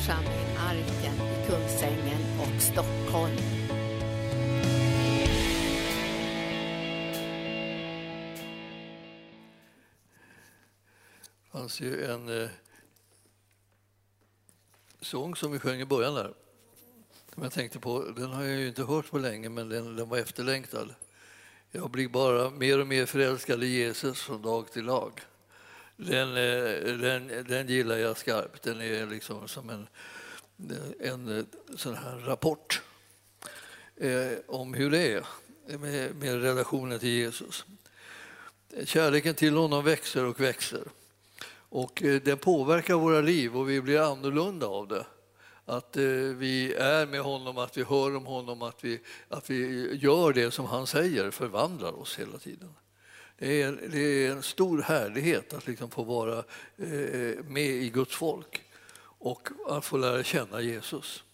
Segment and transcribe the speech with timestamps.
[0.00, 3.36] församling Arken i Kungsängen och Stockholm.
[11.42, 12.48] Det fanns ju en eh,
[15.00, 16.34] sång som vi sjöng i början där.
[17.34, 20.08] Som jag tänkte på, den har jag ju inte hört på länge, men den, den
[20.08, 20.94] var efterlängtad.
[21.70, 25.20] Jag blir bara mer och mer förälskad i Jesus från dag till dag.
[26.06, 28.62] Den, eh, den, den gillar jag skarpt.
[28.62, 29.86] Den är liksom som en,
[31.00, 31.44] en eh,
[31.76, 32.82] sån här rapport
[33.96, 35.12] eh, om hur det
[35.66, 37.64] är med, med relationen till Jesus.
[38.84, 40.84] Kärleken till honom växer och växer.
[41.52, 45.06] Och eh, den påverkar våra liv och vi blir annorlunda av det.
[45.64, 46.02] Att eh,
[46.36, 50.50] vi är med honom, att vi hör om honom, att vi, att vi gör det
[50.50, 52.74] som han säger, förvandlar oss hela tiden.
[53.40, 56.38] Det är, det är en stor härlighet att liksom få vara
[56.76, 58.62] eh, med i Guds folk
[59.02, 61.24] och att få lära känna Jesus.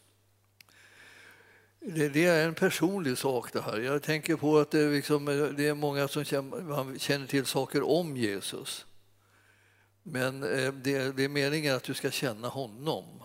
[1.81, 3.79] Det, det, är en personlig sak det här.
[3.79, 5.25] Jag tänker på att det, liksom,
[5.57, 8.87] det är många som känner, känner till saker om Jesus.
[10.03, 13.23] Men eh, det, det är meningen att du ska känna honom.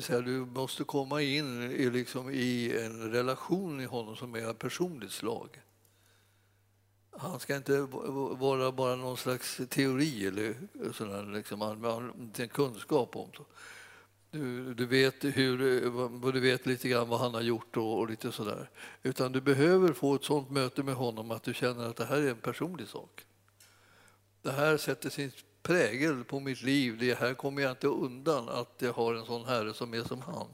[0.00, 4.54] Säga, du måste komma in i, liksom, i en relation i honom som är av
[4.54, 5.60] personligt slag.
[7.16, 7.80] Han ska inte
[8.38, 10.54] vara bara någon slags teori eller
[10.92, 11.62] sådär, liksom,
[12.36, 13.28] en kunskap om.
[13.36, 13.44] Så.
[14.30, 18.32] Du, du, vet hur, du vet lite grann vad han har gjort och, och lite
[18.32, 18.70] sådär.
[19.02, 22.16] Utan du behöver få ett sådant möte med honom att du känner att det här
[22.16, 23.24] är en personlig sak.
[24.42, 26.98] Det här sätter sin prägel på mitt liv.
[26.98, 30.20] Det här kommer jag inte undan att jag har en sån herre som är som
[30.20, 30.46] han.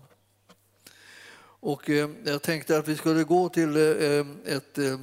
[1.61, 5.01] Och eh, jag tänkte att vi skulle gå till eh, eh ett, eh,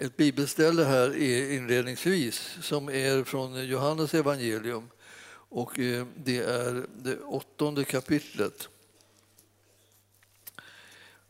[0.00, 1.16] ett bibelställe här
[1.52, 4.90] inledningsvis som är från Johannes evangelium.
[5.30, 8.68] Och eh, det är det åttonde kapitlet.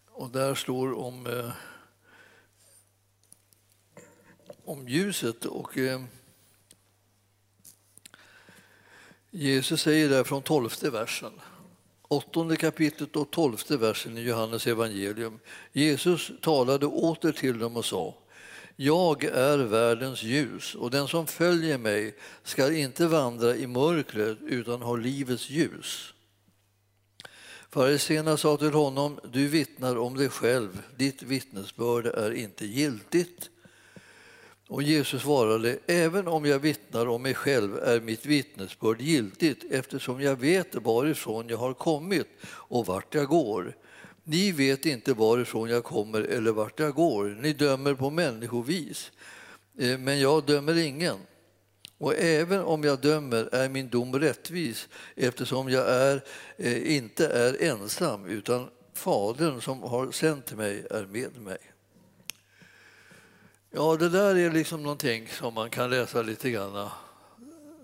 [0.06, 1.50] Och där står om, eh,
[4.64, 5.44] om ljuset.
[5.44, 6.02] och eh,
[9.30, 11.32] Jesus säger där från tolfte versen,
[12.08, 15.38] åttonde kapitlet och tolfte versen i Johannes evangelium.
[15.72, 18.14] Jesus talade åter till dem och sa
[18.80, 24.82] jag är världens ljus och den som följer mig ska inte vandra i mörkret utan
[24.82, 26.14] ha livets ljus.
[27.70, 33.50] Fariséerna sa till honom, du vittnar om dig själv, ditt vittnesbörd är inte giltigt.
[34.68, 40.20] Och Jesus svarade, även om jag vittnar om mig själv är mitt vittnesbörd giltigt eftersom
[40.20, 43.74] jag vet varifrån jag har kommit och vart jag går.
[44.30, 47.38] Ni vet inte varifrån jag kommer eller vart jag går.
[47.40, 49.12] Ni dömer på människovis,
[49.78, 51.16] eh, men jag dömer ingen.
[51.98, 56.24] Och även om jag dömer är min dom rättvis eftersom jag är,
[56.56, 61.58] eh, inte är ensam utan Fadern som har sänt mig är med mig.
[63.70, 66.88] Ja, det där är liksom någonting som man kan läsa lite grann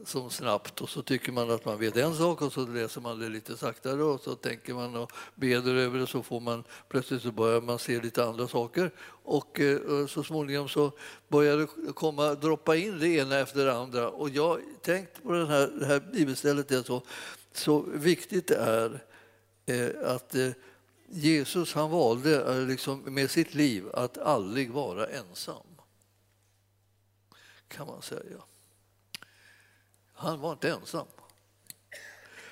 [0.07, 3.19] som snabbt och så tycker man att man vet en sak och så läser man
[3.19, 7.23] det lite saktare och så tänker man och beder över det så får man plötsligt
[7.23, 8.91] så börjar man se lite andra saker.
[9.25, 10.93] Och eh, så småningom så
[11.29, 14.11] börjar det komma, droppa in det ena efter det andra.
[14.11, 17.03] Och jag tänkt på den här, det här bibelstället är så,
[17.53, 19.05] så viktigt det är
[19.67, 20.51] eh, att eh,
[21.09, 25.67] Jesus han valde liksom med sitt liv att aldrig vara ensam.
[27.69, 28.43] Kan man säga.
[30.15, 31.07] Han var inte ensam.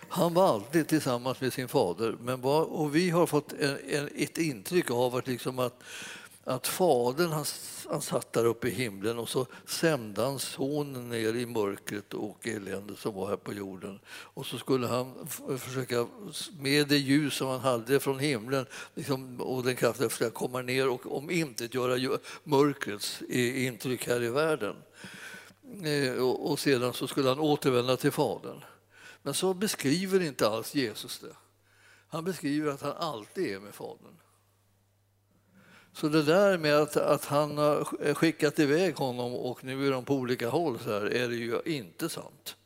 [0.09, 2.17] Han var alltid tillsammans med sin fader.
[2.21, 5.83] Men var, och vi har fått en, en, ett intryck av att, liksom att,
[6.45, 7.45] att fadern han,
[7.91, 12.47] han satt där uppe i himlen och så sände han sonen ner i mörkret och
[12.47, 14.01] eländet som var här på jorden.
[14.09, 16.07] Och så skulle han försöka,
[16.59, 20.89] med det ljus som han hade från himlen liksom, och den kraften, försöka komma ner
[20.89, 24.77] och om inte göra mörkrets intryck här i världen.
[25.81, 28.65] Eh, och sedan så skulle han återvända till Fadern.
[29.23, 31.37] Men så beskriver inte alls Jesus det.
[32.09, 34.17] Han beskriver att han alltid är med Fadern.
[35.93, 39.91] Så det där med att, att han har eh, skickat iväg honom och nu är
[39.91, 42.57] de på olika håll så här, är det ju inte sant.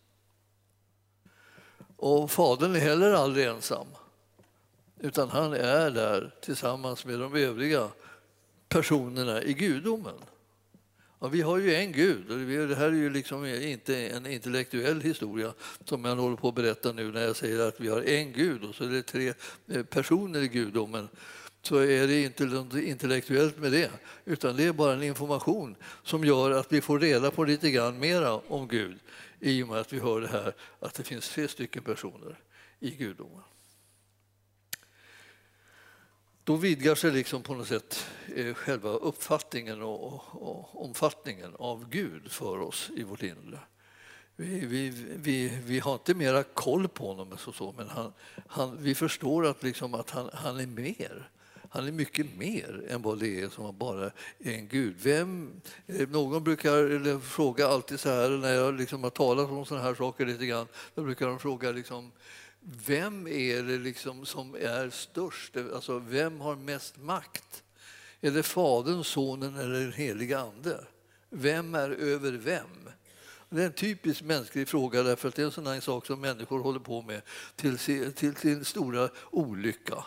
[1.96, 3.86] Och Fadern är heller aldrig ensam,
[5.00, 7.88] utan han är där tillsammans med de övriga
[8.68, 10.18] personerna i gudomen.
[11.20, 12.28] Ja, vi har ju en Gud.
[12.68, 15.52] Det här är ju liksom inte en intellektuell historia
[15.84, 18.64] som jag håller på att berätta nu när jag säger att vi har en Gud
[18.64, 19.32] och så är det tre
[19.68, 21.08] eh, personer i gudomen
[21.62, 23.90] så är det inte något intellektuellt med det,
[24.24, 27.98] utan det är bara en information som gör att vi får reda på lite grann
[27.98, 28.98] mera om Gud
[29.40, 32.38] i och med att vi hör det här att det finns tre stycken personer.
[32.80, 33.42] i gudomen.
[36.46, 38.06] Då vidgar sig liksom på något sätt
[38.36, 43.58] eh, själva uppfattningen och, och omfattningen av Gud för oss i vårt inre.
[44.36, 48.12] Vi, vi, vi, vi har inte mera koll på honom, så, så, men han,
[48.46, 51.30] han, vi förstår att, liksom att han, han är mer.
[51.70, 54.96] Han är mycket mer än vad det är som bara är en gud.
[54.98, 59.84] Vem, eh, någon brukar fråga alltid så här när jag liksom har talat om sådana
[59.84, 60.66] här saker lite grann.
[60.94, 62.12] Då brukar de fråga liksom,
[62.86, 65.56] vem är det liksom som är störst?
[65.56, 67.62] Alltså, vem har mest makt?
[68.20, 70.84] Är det Fadern, Sonen eller den helige Ande?
[71.30, 72.88] Vem är över vem?
[73.48, 76.62] Det är en typisk mänsklig fråga därför att det är en sån sak som människor
[76.62, 77.22] håller på med
[77.56, 80.04] till sin, till sin stora olycka.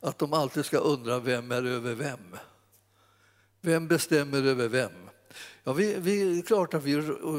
[0.00, 2.36] Att de alltid ska undra vem är över vem.
[3.60, 5.09] Vem bestämmer över vem?
[5.64, 6.96] Ja, vi, vi, det är klart att vi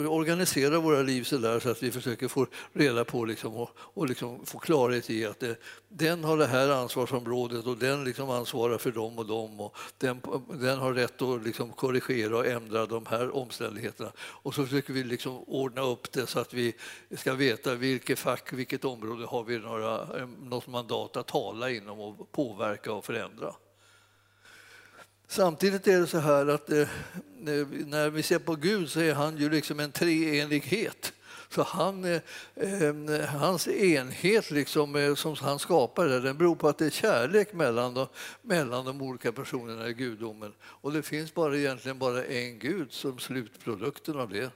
[0.08, 4.08] organiserar våra liv så där så att vi försöker få reda på liksom, och, och
[4.08, 5.60] liksom få klarhet i att det,
[5.90, 10.22] den har det här ansvarsområdet och den liksom ansvarar för dem och dem och den,
[10.54, 14.12] den har rätt att liksom korrigera och ändra de här omständigheterna.
[14.18, 16.76] Och så försöker vi liksom ordna upp det så att vi
[17.18, 20.08] ska veta vilket fack, vilket område har vi några,
[20.42, 23.54] något mandat att tala inom och påverka och förändra.
[25.32, 26.88] Samtidigt är det så här att eh,
[27.86, 31.14] när vi ser på Gud så är han ju liksom en treenighet.
[31.50, 36.86] Så han, eh, hans enhet liksom, eh, som han skapar den beror på att det
[36.86, 38.08] är kärlek mellan de,
[38.42, 40.54] mellan de olika personerna i gudomen.
[40.64, 44.52] Och det finns bara egentligen bara en gud som slutprodukten av det.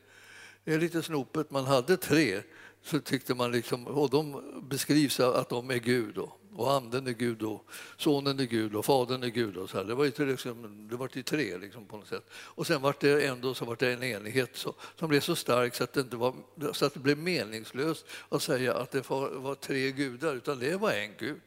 [0.63, 2.42] Det är lite snopet, man hade tre
[2.83, 6.16] så tyckte man liksom, och de beskrivs att de är Gud.
[6.16, 7.65] Då och anden är Gud och
[7.97, 9.57] sonen är Gud och fadern är Gud.
[9.57, 9.83] Och så här.
[9.83, 12.29] Det var ju liksom, det var till tre liksom, på något sätt.
[12.33, 15.75] Och sen var det ändå så var det en enighet så, som blev så stark
[15.75, 16.33] så att, det inte var,
[16.71, 20.75] så att det blev meningslöst att säga att det var, var tre gudar, utan det
[20.75, 21.41] var en Gud.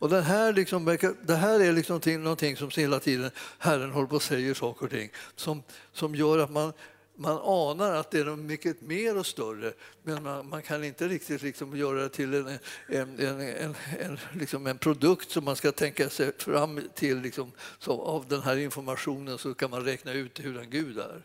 [0.00, 4.16] Och det här liksom, det här är liksom någonting som hela tiden Herren håller på
[4.16, 5.62] och säger saker och ting som,
[5.92, 6.72] som gör att man
[7.18, 9.72] man anar att det är något mycket mer och större
[10.02, 12.46] men man, man kan inte riktigt liksom göra det till en,
[12.86, 17.20] en, en, en, en, liksom en produkt som man ska tänka sig fram till.
[17.20, 21.22] Liksom, så av den här informationen så kan man räkna ut hur en Gud är.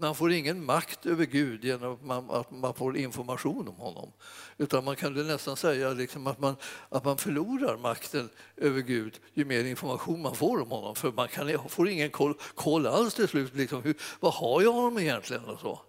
[0.00, 4.12] Man får ingen makt över Gud genom att man får information om honom.
[4.58, 6.56] Utan man kan nästan säga liksom att, man,
[6.88, 10.96] att man förlorar makten över Gud ju mer information man får om honom.
[10.96, 13.54] För man kan, får ingen koll, koll alls till slut.
[13.54, 15.44] Liksom, hur, vad har jag honom egentligen?
[15.44, 15.80] Och så.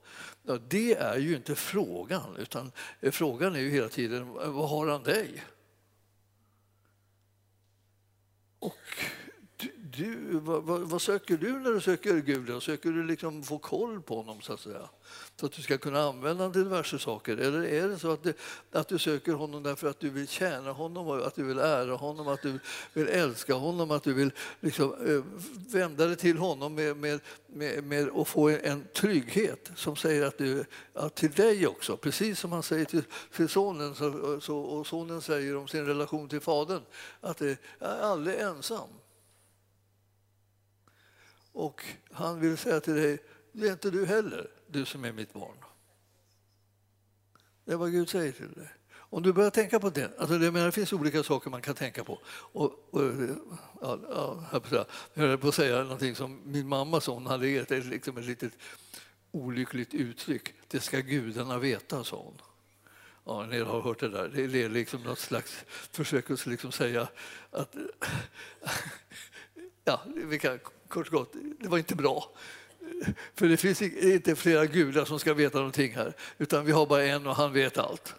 [0.43, 2.71] Ja, det är ju inte frågan, utan
[3.11, 5.43] frågan är ju hela tiden vad har han dig?
[8.59, 8.75] Och
[9.99, 12.63] du, vad, vad, vad, söker du när du söker Gud?
[12.63, 14.89] Söker du liksom få koll på honom så att säga?
[15.35, 17.37] Så att du ska kunna använda honom till diverse saker?
[17.37, 18.33] Eller är det så att, du,
[18.71, 22.27] att du söker honom därför att du vill tjäna honom, att du vill ära honom,
[22.27, 22.59] att du
[22.93, 25.23] vill älska honom, att du vill liksom, eh,
[25.73, 30.37] vända dig till honom med, med, med, med och få en trygghet som säger att,
[30.37, 33.03] du, att till dig också, precis som han säger till,
[33.35, 36.81] till sonen så, så, och sonen säger om sin relation till fadern,
[37.21, 38.89] att det är aldrig ensam.
[41.59, 43.17] Och han vill säga till dig,
[43.51, 45.57] det är inte du heller, du som är mitt barn.
[47.65, 48.67] Det är vad Gud säger till dig.
[48.91, 51.75] Om du börjar tänka på det, alltså det, menar, det finns olika saker man kan
[51.75, 52.21] tänka på.
[52.27, 53.01] Och, och,
[53.81, 54.61] ja, ja,
[55.13, 58.25] jag höll på att säga någonting som min mamma sa, hon hade ett, liksom ett
[58.25, 58.53] litet
[59.31, 60.53] olyckligt uttryck.
[60.67, 62.41] Det ska gudarna veta, sa hon.
[63.25, 64.27] Ja, ni har hört det där.
[64.27, 67.07] Det är liksom något slags försök att liksom säga
[67.51, 67.75] att...
[69.89, 72.31] Ja, vi kan kort och gott, det var inte bra.
[73.35, 77.03] För det finns inte flera gudar som ska veta någonting här, utan vi har bara
[77.03, 78.15] en och han vet allt.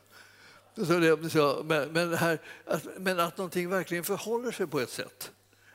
[0.77, 4.91] Så det, så, men, men, här, att, men att någonting verkligen förhåller sig på ett
[4.91, 5.31] sätt,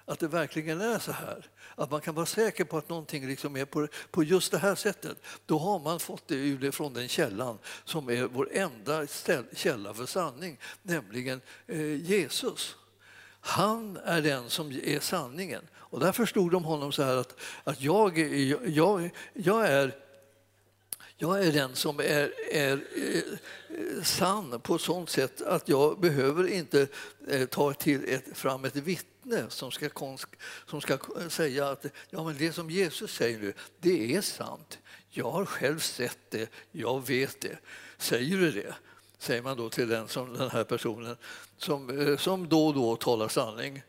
[0.05, 3.57] att det verkligen är så här, att man kan vara säker på att någonting liksom
[3.57, 7.07] är på, på just det här sättet, då har man fått det ur från den
[7.07, 9.07] källan som är vår enda
[9.53, 12.75] källa för sanning, nämligen eh, Jesus.
[13.47, 15.61] Han är den som är sanningen.
[15.95, 18.17] Och där förstod de honom så här att, att jag,
[18.67, 19.95] jag, jag, är,
[21.17, 26.47] jag är den som är, är eh, sann på ett sådant sätt att jag behöver
[26.47, 26.87] inte
[27.27, 29.89] eh, ta till ett, fram ett vittne som ska,
[30.67, 30.97] som ska
[31.29, 34.79] säga att ja, men det som Jesus säger nu, det är sant.
[35.09, 37.57] Jag har själv sett det, jag vet det.
[37.97, 38.75] Säger du det?
[39.17, 41.17] säger man då till den, som, den här personen
[41.57, 43.81] som, eh, som då och då talar sanning.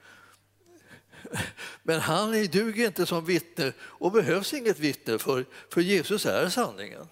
[1.83, 7.09] Men han duger inte som vittne och behövs inget vittne för, för Jesus är sanningen.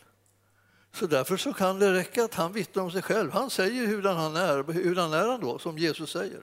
[0.92, 3.30] Så därför så kan det räcka att han vittnar om sig själv.
[3.30, 6.42] Han säger hur han är, hur han är han då, som Jesus säger.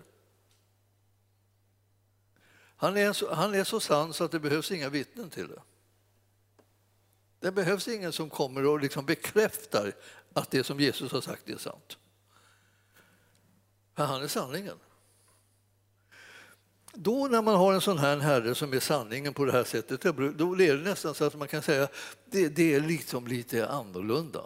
[2.75, 5.61] Han är, så, han är så sann så att det behövs inga vittnen till det.
[7.39, 9.91] Det behövs ingen som kommer och liksom bekräftar
[10.33, 11.97] att det som Jesus har sagt är sant.
[13.95, 14.77] För han är sanningen.
[16.93, 20.01] Då när man har en sån här herre som är sanningen på det här sättet,
[20.37, 21.87] då är det nästan så att man kan säga
[22.25, 24.41] det, det är liksom lite annorlunda.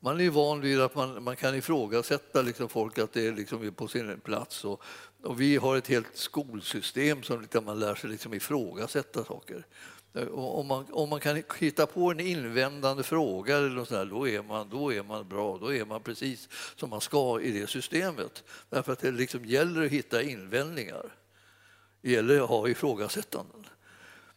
[0.00, 3.74] Man är van vid att man, man kan ifrågasätta liksom folk att det är liksom
[3.74, 4.64] på sin plats.
[4.64, 4.82] Och,
[5.22, 9.66] och vi har ett helt skolsystem som liksom man lär sig liksom ifrågasätta saker.
[10.14, 14.28] Eh, om, man, om man kan hitta på en invändande fråga eller något sådär, då,
[14.28, 15.58] är man, då är man bra.
[15.58, 18.44] Då är man precis som man ska i det systemet.
[18.68, 21.14] Därför att det liksom gäller att hitta invändningar.
[22.00, 23.66] Det gäller att ha ifrågasättanden.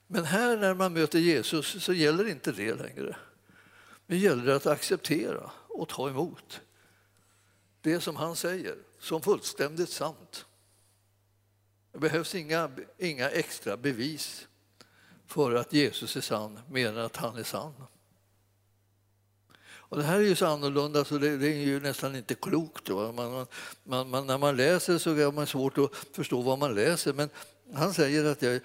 [0.07, 3.15] Men här när man möter Jesus så gäller inte det längre.
[4.07, 6.61] Det gäller att acceptera och ta emot
[7.81, 10.45] det som han säger som fullständigt sant.
[11.91, 14.47] Det behövs inga, inga extra bevis
[15.27, 17.73] för att Jesus är sann, mer än att han är sann.
[19.87, 22.89] Och det här är ju så annorlunda så det, det är ju nästan inte klokt.
[22.89, 23.45] Man,
[23.83, 27.13] man, man, när man läser så har man svårt att förstå vad man läser.
[27.13, 27.29] Men
[27.73, 28.59] han säger att jag,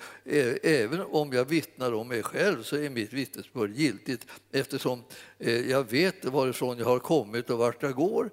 [0.63, 5.05] även om jag vittnar om mig själv så är mitt vittnesbörd giltigt eftersom
[5.69, 8.31] jag vet varifrån jag har kommit och vart jag går.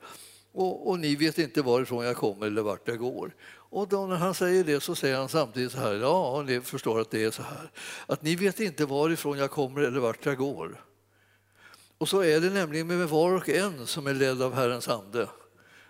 [0.51, 3.35] Och, och, ni vet inte varifrån jag kommer eller vart jag går.
[3.69, 6.99] Och då när han säger det så säger han samtidigt så här, ja, ni förstår
[6.99, 7.71] att det är så här,
[8.05, 10.83] att ni vet inte varifrån jag kommer eller vart jag går.
[11.97, 15.27] Och så är det nämligen med var och en som är ledd av Herrens ande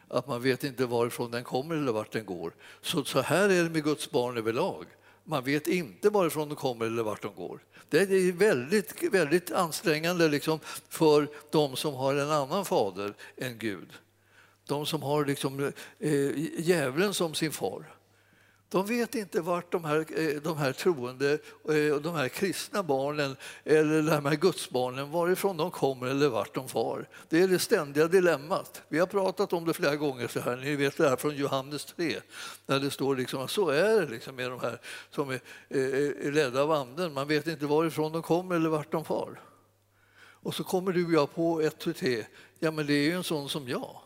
[0.07, 2.53] att man vet inte varifrån den kommer eller vart den går.
[2.81, 4.85] Så, så här är det med Guds barn överlag.
[5.23, 7.59] Man vet inte varifrån de kommer eller vart de går.
[7.89, 13.89] Det är väldigt, väldigt ansträngande liksom för de som har en annan fader än Gud.
[14.67, 17.97] De som har liksom, eh, djävulen som sin far.
[18.69, 21.31] De vet inte vart de här, eh, de här troende
[21.69, 26.67] eh, de här kristna barnen eller de här gudsbarnen, varifrån de kommer eller vart de
[26.67, 27.07] far.
[27.29, 28.81] Det är det ständiga dilemmat.
[28.89, 30.27] Vi har pratat om det flera gånger.
[30.27, 30.57] så här.
[30.57, 32.19] Ni vet det här från Johannes 3,
[32.65, 36.27] där det står liksom att så är det liksom med de här som är, eh,
[36.27, 37.13] är ledda av anden.
[37.13, 39.39] Man vet inte varifrån de kommer eller vart de far.
[40.19, 42.25] Och så kommer du och jag på ett tre.
[42.59, 44.01] Ja, men det är ju en sån som jag.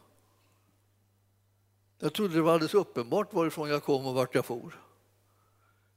[2.04, 4.80] Jag trodde det var alldeles uppenbart varifrån jag kom och vart jag for.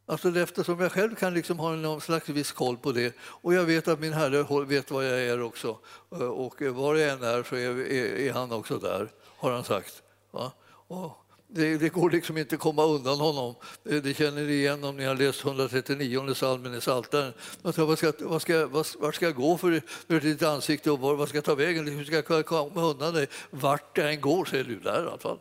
[0.06, 3.64] Alltså eftersom jag själv kan liksom ha någon slags viss koll på det och jag
[3.64, 5.78] vet att min Herre vet var jag är också
[6.10, 10.02] och var jag än är så är, är, är han också där, har han sagt.
[11.48, 13.54] Det, det, går liksom inte att komma undan honom.
[13.82, 17.32] Det, det känner ni igen om ni har läst 139 salmen i Psaltaren.
[17.62, 18.66] Alltså, vad ska, vad ska,
[18.98, 21.86] vart ska jag gå för, för ditt ansikte och var, vad ska jag ta vägen?
[21.86, 23.26] Hur ska jag komma undan dig?
[23.50, 25.38] Vart jag än går så är du där i alla fall.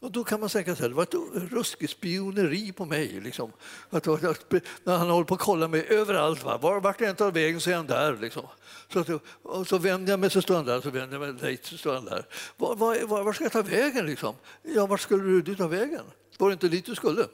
[0.00, 1.14] Och då kan man tänka att det var ett
[1.52, 3.20] ruskigt spioneri på mig.
[3.20, 3.52] Liksom.
[3.90, 4.52] Att, att,
[4.84, 6.44] när han håller på att kolla mig överallt.
[6.44, 6.58] Va?
[6.58, 8.16] Var, vart jag än tar vägen så är han där.
[8.16, 8.46] Liksom.
[8.92, 9.08] Så, att,
[9.42, 11.78] och så vänder jag mig så står han där, så vänder jag mig dit så
[11.78, 12.26] står han där.
[12.56, 14.06] Var, var, var, var ska jag ta vägen?
[14.06, 14.34] Liksom?
[14.62, 16.04] Ja, vart skulle du ta vägen?
[16.38, 17.28] Var det inte dit du skulle?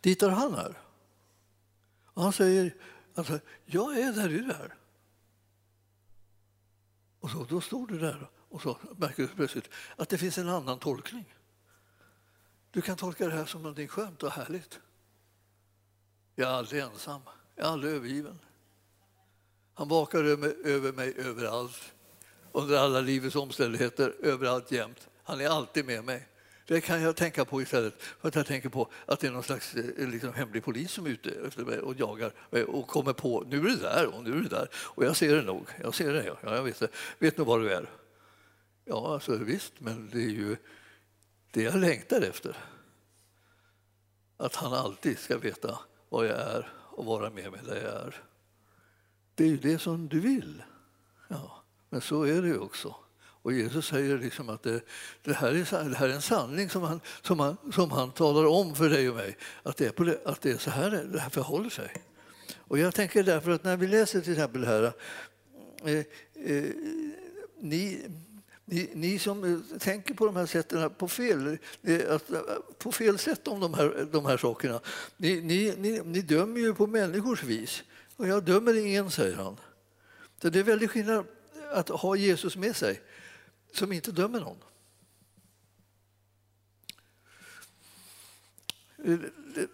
[0.00, 0.78] Dit där han är.
[2.14, 2.74] Och han säger
[3.14, 4.74] alltså, jag är där du är.
[7.20, 10.48] Och så, då står du där och så märker du plötsligt att det finns en
[10.48, 11.34] annan tolkning.
[12.70, 14.80] Du kan tolka det här som någonting skönt och härligt.
[16.34, 17.20] Jag är aldrig ensam,
[17.54, 18.38] jag är aldrig övergiven.
[19.74, 20.24] Han vakar
[20.64, 21.92] över mig överallt,
[22.52, 25.08] under alla livets omständigheter, överallt jämt.
[25.24, 26.28] Han är alltid med mig.
[26.66, 29.42] Det kan jag tänka på istället för att jag tänker på att det är någon
[29.42, 33.12] slags eh, liksom, hemlig polis som är ute efter mig och jagar eh, och kommer
[33.12, 34.68] på nu är du där och nu är du där.
[34.74, 35.66] Och jag ser det nog.
[35.82, 36.88] Jag ser det, ja, jag vet, det.
[37.18, 38.01] vet nog var du är.
[38.84, 40.56] Ja, alltså, visst, men det är ju
[41.50, 42.56] det jag längtar efter.
[44.36, 48.22] Att han alltid ska veta var jag är och vara med mig där jag är.
[49.34, 50.62] Det är ju det som du vill.
[51.28, 52.96] Ja, men så är det ju också.
[53.42, 54.80] Och Jesus säger liksom att det,
[55.22, 58.46] det, här är, det här är en sanning som han, som, han, som han talar
[58.46, 59.36] om för dig och mig.
[59.62, 62.02] Att det är, på det, att det är så här det här förhåller sig.
[62.56, 64.92] Och jag tänker därför att när vi läser till exempel här
[65.84, 65.98] eh,
[66.34, 66.64] eh,
[67.60, 68.06] ni,
[68.64, 72.18] ni, ni, som eh, tänker på de här sätten på fel, eh, eh,
[72.78, 74.80] på fel sätt om de här, de här sakerna,
[75.16, 77.82] ni, ni, ni, ni dömer ju på människors vis.
[78.16, 79.56] Och jag dömer ingen, säger han.
[80.42, 81.26] Så det är väldigt skillnad
[81.72, 83.00] att ha Jesus med sig
[83.72, 84.56] som inte dömer någon.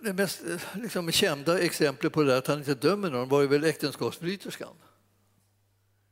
[0.00, 0.42] Det mest
[0.74, 4.74] liksom, kända exemplet på det där, att han inte dömer någon var ju väl äktenskapsbryterskan.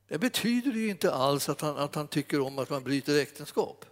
[0.09, 3.85] Det betyder ju inte alls att han, att han tycker om att man bryter äktenskap.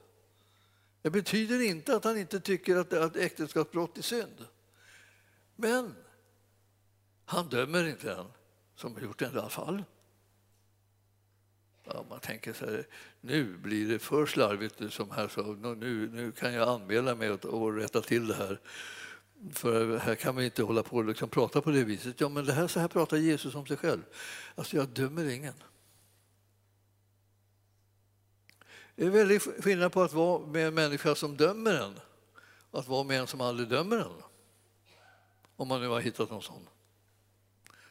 [1.03, 4.47] Det betyder inte att han inte tycker att, att äktenskapsbrott är synd.
[5.57, 5.95] Men
[7.25, 8.27] han dömer inte den
[8.77, 9.85] som har gjort det i alla fall.
[11.85, 12.87] Ja, man tänker så här,
[13.21, 15.43] nu blir det för slarvigt som här, så
[15.75, 18.61] nu, nu kan jag anmäla mig och, och rätta till det här.
[19.53, 22.21] För här kan man inte hålla på och liksom prata på det viset.
[22.21, 24.03] Ja, men det här, så här pratar Jesus om sig själv.
[24.55, 25.55] Alltså, jag dömer ingen.
[28.97, 32.01] Det är väldigt skillnad på att vara med en människa som dömer en
[32.71, 34.23] och att vara med en som aldrig dömer en.
[35.57, 36.69] Om man nu har hittat någon sån.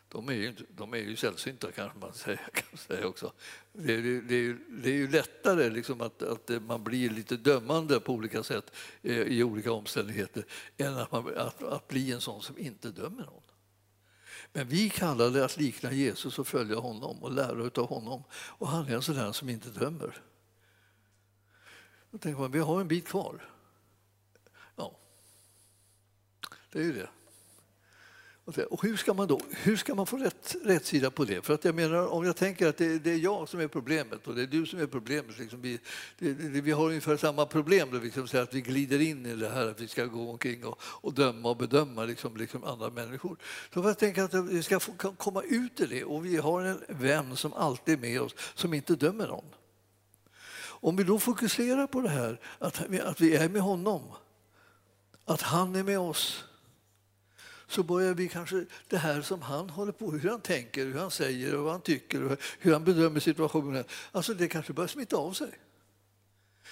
[0.07, 3.33] De är ju, de är ju sällsynta kanske man säger, kan säga också.
[3.74, 8.00] Det är, det är, det är ju lättare liksom att, att man blir lite dömande
[8.00, 10.45] på olika sätt eh, i olika omständigheter
[10.77, 13.43] än att, man, att, att bli en sån som inte dömer någon.
[14.53, 18.24] Men vi kallar det att likna Jesus och följa honom och lära av honom.
[18.33, 20.22] Och han är en sån som inte dömer.
[22.13, 23.50] Då tänker man, vi har en bit kvar.
[24.75, 24.98] Ja,
[26.72, 27.10] det är ju det.
[28.70, 31.46] Och hur ska man då hur ska man få rätt, rätt sida på det?
[31.46, 34.27] För att jag menar, om jag tänker att det, det är jag som är problemet
[34.27, 35.39] och det är du som är problemet.
[35.39, 35.79] Liksom vi,
[36.20, 39.36] det, det, vi har ungefär samma problem, då, liksom, så att vi glider in i
[39.36, 42.89] det här att vi ska gå omkring och, och döma och bedöma liksom, liksom andra
[42.89, 43.38] människor.
[43.74, 46.82] Så jag tänker att vi ska få komma ut ur det och vi har en
[46.88, 49.46] vän som alltid är med oss, som inte dömer någon.
[50.83, 54.01] Om vi då fokuserar på det här, att vi, att vi är med honom,
[55.25, 56.43] att han är med oss
[57.67, 61.11] så börjar vi kanske det här som han håller på hur han tänker, hur han
[61.11, 63.83] säger och vad han tycker och hur han bedömer situationen.
[64.11, 65.49] Alltså det kanske börjar smitta av sig.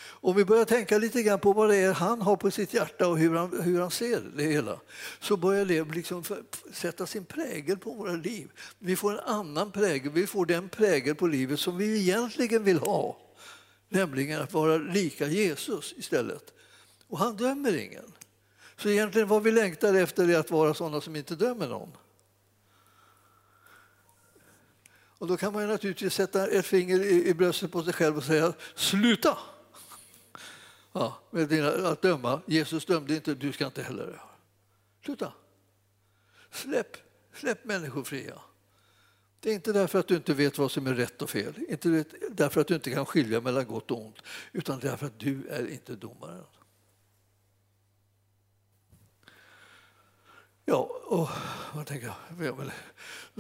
[0.03, 3.07] Om vi börjar tänka lite grann på vad det är han har på sitt hjärta
[3.07, 4.79] och hur han, hur han ser det hela
[5.19, 6.23] så börjar det liksom
[6.73, 8.51] sätta sin prägel på våra liv.
[8.79, 12.79] Vi får en annan prägel, vi får den prägel på livet som vi egentligen vill
[12.79, 13.17] ha.
[13.93, 16.53] Nämligen att vara lika Jesus istället.
[17.07, 18.11] Och han dömer ingen.
[18.77, 21.97] Så egentligen vad vi längtar efter är att vara sådana som inte dömer någon.
[25.17, 28.23] Och då kan man naturligtvis sätta ett finger i, i bröstet på sig själv och
[28.23, 29.37] säga sluta!
[30.91, 32.41] Ja, med dina, att döma.
[32.45, 34.21] Jesus dömde inte, du ska inte heller göra.
[35.05, 35.33] Sluta!
[36.51, 36.97] Släpp,
[37.33, 38.41] släpp människor fria.
[39.43, 42.03] Det är inte därför att du inte vet vad som är rätt och fel, inte
[42.29, 44.17] därför att du inte kan skilja mellan gott och ont,
[44.51, 46.43] utan därför att du är inte domaren.
[50.65, 51.29] Ja, och
[51.75, 52.13] man tänker,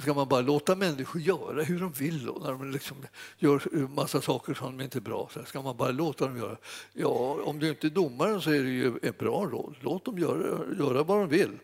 [0.01, 2.97] ska man bara låta människor göra hur de vill och när de liksom
[3.37, 5.29] gör massa saker som inte är bra?
[5.33, 6.57] Så ska man bara låta dem göra?
[6.93, 9.75] Ja, om du inte är domaren så är det ju ett bra råd.
[9.81, 11.59] Låt dem göra, göra vad de vill.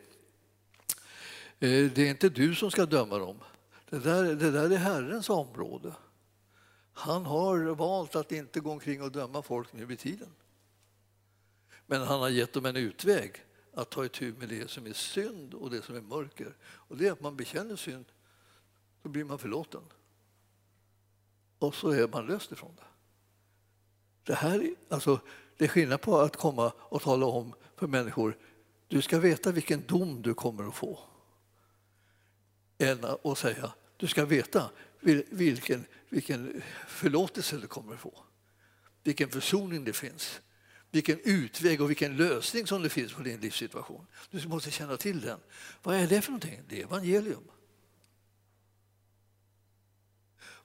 [1.59, 3.37] Eh, det är inte du som ska döma dem.
[3.89, 5.95] Det där, det där är Herrens område.
[6.93, 10.29] Han har valt att inte gå omkring och döma folk nu i tiden.
[11.85, 15.53] Men han har gett dem en utväg att ta itu med det som är synd
[15.53, 16.55] och det som är mörker.
[16.63, 18.05] Och det är att man bekänner synd,
[19.01, 19.81] då blir man förlåten.
[21.59, 22.83] Och så är man löst ifrån det.
[24.23, 25.19] Det, här, alltså,
[25.57, 28.37] det är skillnad på att komma och tala om för människor
[28.87, 30.99] du ska veta vilken dom du kommer att få
[32.77, 34.69] än att säga du ska veta
[35.29, 38.23] vilken, vilken förlåtelse du kommer att få.
[39.03, 40.41] Vilken försoning det finns
[40.91, 44.07] vilken utväg och vilken lösning som det finns på din livssituation.
[44.31, 45.39] Du måste känna till den.
[45.83, 46.61] Vad är det för någonting?
[46.67, 47.43] Det är evangelium.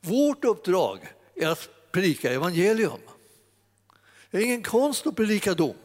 [0.01, 3.01] Vårt uppdrag är att predika evangelium.
[4.31, 5.77] Det är ingen konst att predika dom.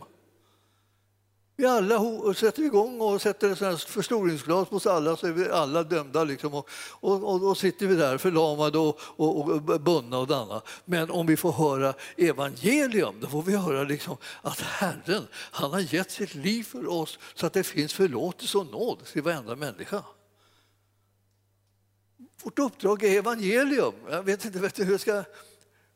[1.59, 5.83] Vi alla sätter igång och sätter ett förstoringsglas på oss alla så är vi alla
[5.83, 6.23] dömda.
[6.23, 6.67] Liksom, och,
[6.99, 10.61] och, och, sitter vi där förlamade och, och, och bundna och danna.
[10.85, 15.79] Men om vi får höra evangelium, då får vi höra liksom att Herren han har
[15.79, 20.03] gett sitt liv för oss så att det finns förlåtelse och nåd till varenda människa.
[22.43, 23.93] Vårt uppdrag är evangelium.
[24.09, 25.23] Jag vet inte vet hur jag ska...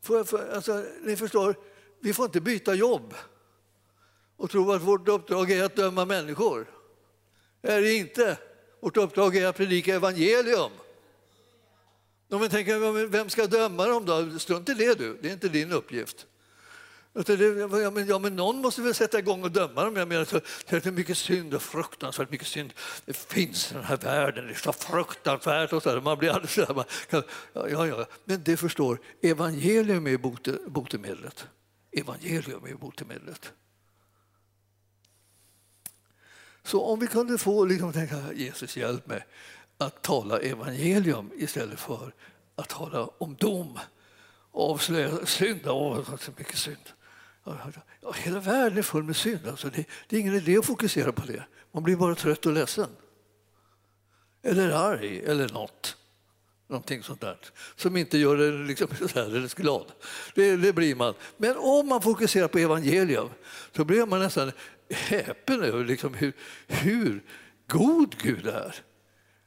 [0.01, 1.55] För, för, alltså, ni förstår,
[1.99, 3.13] vi får inte byta jobb
[4.41, 6.67] och tro att vårt uppdrag är att döma människor.
[7.61, 8.37] Det är det inte.
[8.79, 10.71] Vårt uppdrag är att predika evangelium.
[12.31, 14.39] Om tänker, vem ska döma dem då?
[14.39, 16.25] Strunt i det du, det är inte din uppgift.
[17.13, 19.95] Ja men, ja, men någon måste väl sätta igång och döma dem.
[19.95, 20.27] Jag menar,
[20.69, 22.73] det är mycket synd och fruktansvärt mycket synd.
[23.05, 25.73] Det finns i den här världen, det är så fruktansvärt.
[25.73, 27.23] Och så man blir alldeles så man kan,
[27.53, 31.45] ja, ja, ja, Men det förstår, evangelium är bote, botemedlet.
[31.91, 33.53] Evangelium är botemedlet.
[36.63, 39.25] Så om vi kunde få liksom, tänka, Jesus hjälp mig
[39.77, 42.13] att tala evangelium istället för
[42.55, 43.79] att tala om dom
[44.51, 45.67] och avslöja synd.
[45.67, 46.89] Åh, så mycket synd.
[48.01, 49.47] Ja, hela världen är full med synd.
[49.47, 51.43] Alltså det, det, är ingen idé att fokusera på det.
[51.71, 52.89] Man blir bara trött och ledsen.
[54.43, 55.97] Eller arg eller något.
[56.67, 57.37] Någonting sånt där
[57.75, 58.87] som inte gör en liksom,
[59.55, 59.85] glad.
[60.35, 61.13] Det, det, blir man.
[61.37, 63.29] Men om man fokuserar på evangelium
[63.75, 64.51] så blir man nästan
[64.93, 66.33] häpen över liksom hur,
[66.67, 67.23] hur
[67.67, 68.75] god Gud är.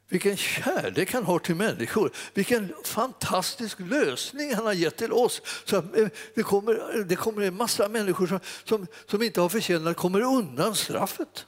[0.09, 2.11] Vilken kärlek han har till människor.
[2.33, 5.41] Vilken fantastisk lösning han har gett till oss.
[5.65, 9.97] Så eh, det, kommer, det kommer en massa människor som, som, som inte har förtjänat
[9.97, 11.45] kommer undan straffet.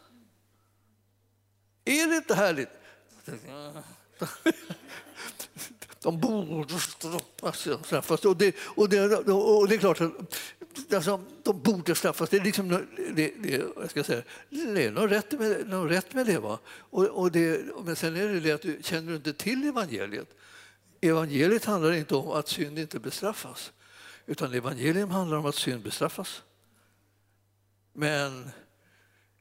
[1.86, 2.70] Är det inte härligt?
[6.02, 8.26] De borde straffas.
[8.26, 10.12] Och det, och det, och det är klart att
[10.94, 12.30] alltså, de borde straffas.
[12.30, 12.70] Det är, liksom,
[13.14, 16.40] det, det, jag ska säga, det är något rätt med, något rätt med det.
[16.40, 16.60] Va?
[16.68, 17.66] Och, och det.
[17.84, 20.36] Men sen är det det att du känner inte till evangeliet.
[21.02, 23.72] Evangeliet handlar inte om att synd inte bestraffas.
[24.26, 26.44] Utan evangelium handlar om att synd bestraffas.
[27.94, 28.50] Men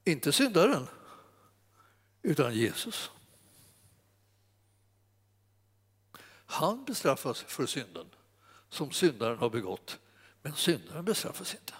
[0.03, 0.87] inte syndaren,
[2.21, 3.11] utan Jesus.
[6.45, 8.05] Han bestraffas för synden
[8.69, 9.99] som syndaren har begått,
[10.47, 11.73] men syndaren bestraffas inte.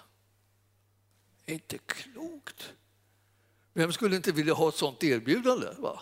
[1.44, 2.72] Det är inte klokt.
[3.72, 5.66] Vem skulle inte vilja ha ett sånt erbjudande?
[5.78, 6.00] Va?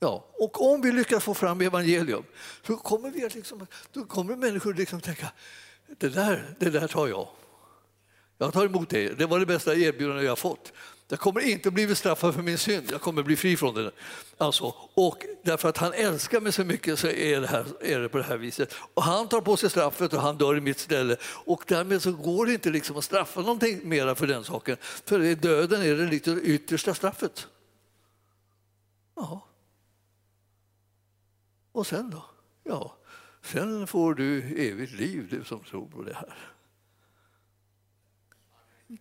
[0.00, 2.24] Ja, och om vi lyckas få fram evangelium
[2.66, 5.32] så kommer, vi att liksom, då kommer människor liksom tänka
[5.86, 7.28] det där, det där tar jag.
[8.38, 9.18] Jag tar emot det.
[9.18, 10.72] Det var det bästa erbjudandet jag fått.
[11.08, 13.90] Jag kommer inte bli bestraffad för min synd, jag kommer bli fri från den.
[14.38, 18.08] Alltså, och därför att han älskar mig så mycket så är det, här, är det
[18.08, 18.74] på det här viset.
[18.94, 21.16] Och han tar på sig straffet och han dör i mitt ställe.
[21.22, 24.76] Och därmed så går det inte liksom att straffa någonting mera för den saken.
[24.80, 27.46] För döden är det lite yttersta straffet.
[29.16, 29.48] Ja.
[31.72, 32.24] Och sen då?
[32.62, 32.96] Ja,
[33.42, 36.53] sen får du evigt liv, du som tror på det här.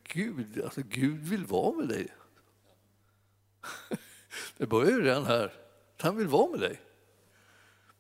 [0.03, 2.08] Gud, alltså Gud vill vara med dig.
[4.58, 5.53] Det börjar ju redan här.
[5.99, 6.82] Han vill vara med dig.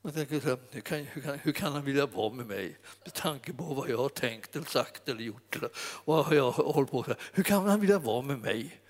[0.01, 2.77] Man tänker så här, hur, kan, hur, kan, hur kan han vilja vara med mig
[3.03, 5.55] med tanke på vad jag har tänkt eller sagt eller gjort?
[5.55, 5.69] Eller
[6.05, 7.17] vad jag hållit på med.
[7.33, 8.81] Hur kan han vilja vara med mig?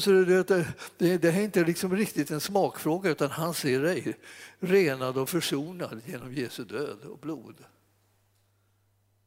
[0.00, 0.66] Så det, det,
[0.98, 4.16] det, det är inte liksom riktigt en smakfråga utan han ser dig
[4.58, 7.64] renad och försonad genom Jesu död och blod.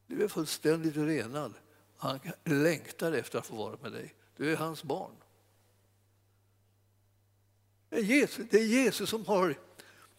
[0.06, 1.54] Du är fullständigt renad.
[1.98, 4.14] Han längtar efter att få vara med dig.
[4.36, 5.14] Du är hans barn.
[7.90, 9.54] Det är Jesus, det är Jesus som har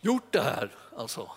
[0.02, 0.76] gjort det här.
[0.98, 1.32] Alltså.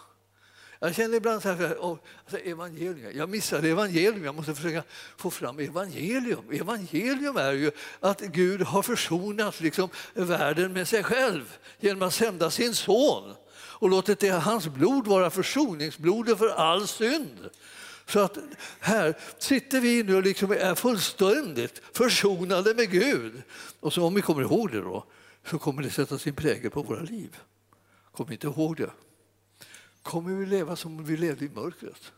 [0.78, 3.16] Jag känner ibland så här, oh, alltså evangelium.
[3.16, 4.82] jag missade evangelium, jag måste försöka
[5.16, 6.50] få fram evangelium.
[6.50, 12.50] Evangelium är ju att Gud har försonat liksom världen med sig själv genom att sända
[12.50, 17.50] sin son och låtit det, hans blod vara försoningsblodet för all synd.
[18.06, 18.38] Så att
[18.80, 23.42] här sitter vi nu och liksom är fullständigt försonade med Gud.
[23.80, 25.06] Och så om vi kommer ihåg det då,
[25.44, 27.36] så kommer det sätta sin prägel på våra liv.
[28.12, 28.90] Kom inte ihåg det.
[30.02, 32.12] Kommer vi leva som vi levde i mörkret?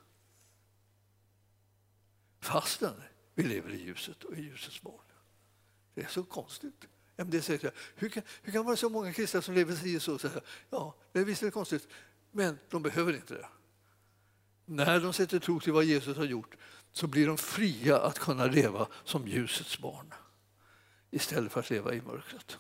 [2.41, 2.95] Fastän
[3.35, 5.05] vi lever i ljuset och i ljusets barn.
[5.95, 6.85] Det är så konstigt.
[7.17, 10.19] Det säger, hur, kan, hur kan det vara så många kristna som lever i så?
[10.71, 11.89] Ja, det är visst konstigt,
[12.31, 13.49] men de behöver inte det.
[14.67, 16.57] När de sätter tro till vad Jesus har gjort
[16.93, 20.15] så blir de fria att kunna leva som ljusets barn
[21.11, 22.59] istället för att leva i mörkret.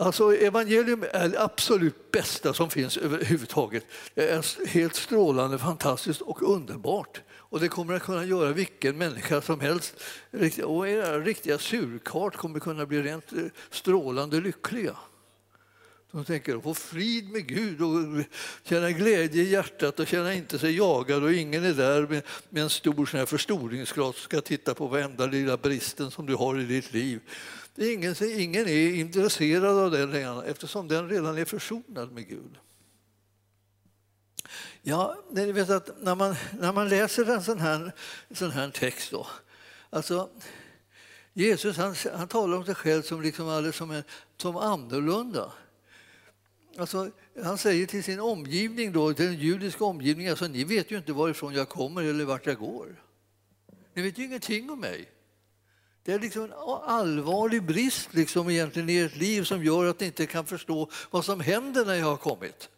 [0.00, 3.86] Alltså evangelium är det absolut bästa som finns överhuvudtaget.
[4.14, 7.22] Det är helt strålande, fantastiskt och underbart.
[7.32, 9.94] Och det kommer att kunna göra vilken människa som helst,
[10.64, 14.96] och era riktiga surkart kommer kunna bli rent eh, strålande lyckliga.
[16.12, 18.24] De tänker att få frid med Gud och
[18.62, 22.62] känna glädje i hjärtat och känna inte sig jagad och ingen är där med, med
[22.62, 26.60] en stor sån här förstoringsglas och ska titta på varenda lilla bristen som du har
[26.60, 27.20] i ditt liv.
[27.76, 32.58] Ingen, ingen är intresserad av den redan, eftersom den redan är försonad med Gud.
[34.82, 37.92] Ja, ni vet att när man, när man läser en sån här,
[38.34, 39.26] sån här text då,
[39.90, 40.30] alltså
[41.32, 44.02] Jesus han, han talar om sig själv som, liksom, som, en,
[44.36, 45.52] som annorlunda.
[46.80, 47.10] Alltså,
[47.42, 51.12] han säger till sin omgivning, då, till den judiska omgivningen, alltså, ni vet ju inte
[51.12, 53.02] varifrån jag kommer eller vart jag går.
[53.94, 55.08] Ni vet ju ingenting om mig.
[56.04, 56.52] Det är liksom en
[56.86, 61.24] allvarlig brist liksom egentligen i ert liv som gör att ni inte kan förstå vad
[61.24, 62.68] som händer när jag har kommit.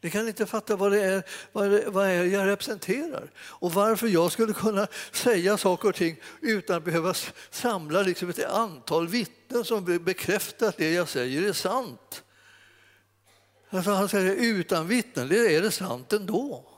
[0.00, 4.06] Ni kan inte fatta vad det är, vad det, vad är jag representerar och varför
[4.06, 7.14] jag skulle kunna säga saker och ting utan att behöva
[7.50, 12.22] samla liksom ett antal vittnen som bekräftar att det jag säger är sant.
[13.72, 16.68] Alltså han säger utan vittnen, det är det sant ändå.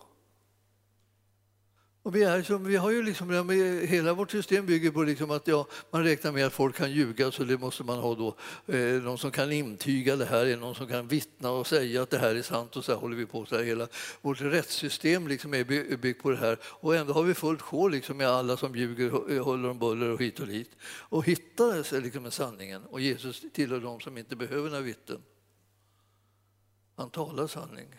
[2.03, 3.51] Och vi, är som, vi har ju liksom,
[3.89, 7.31] hela vårt system bygger på liksom att ja, man räknar med att folk kan ljuga
[7.31, 8.37] så det måste man ha då,
[8.75, 12.19] eh, någon som kan intyga det här, någon som kan vittna och säga att det
[12.19, 13.47] här är sant och så här håller vi på.
[13.47, 13.89] Så här, hela
[14.21, 18.17] vårt rättssystem liksom är byggt på det här och ändå har vi fullt sjå liksom
[18.17, 22.31] med alla som ljuger, eh, håller om buller och hit och dit och hittar liksom
[22.31, 25.19] sanningen och Jesus tillhör de som inte behöver några vittnen.
[26.97, 27.95] Han talar sanning.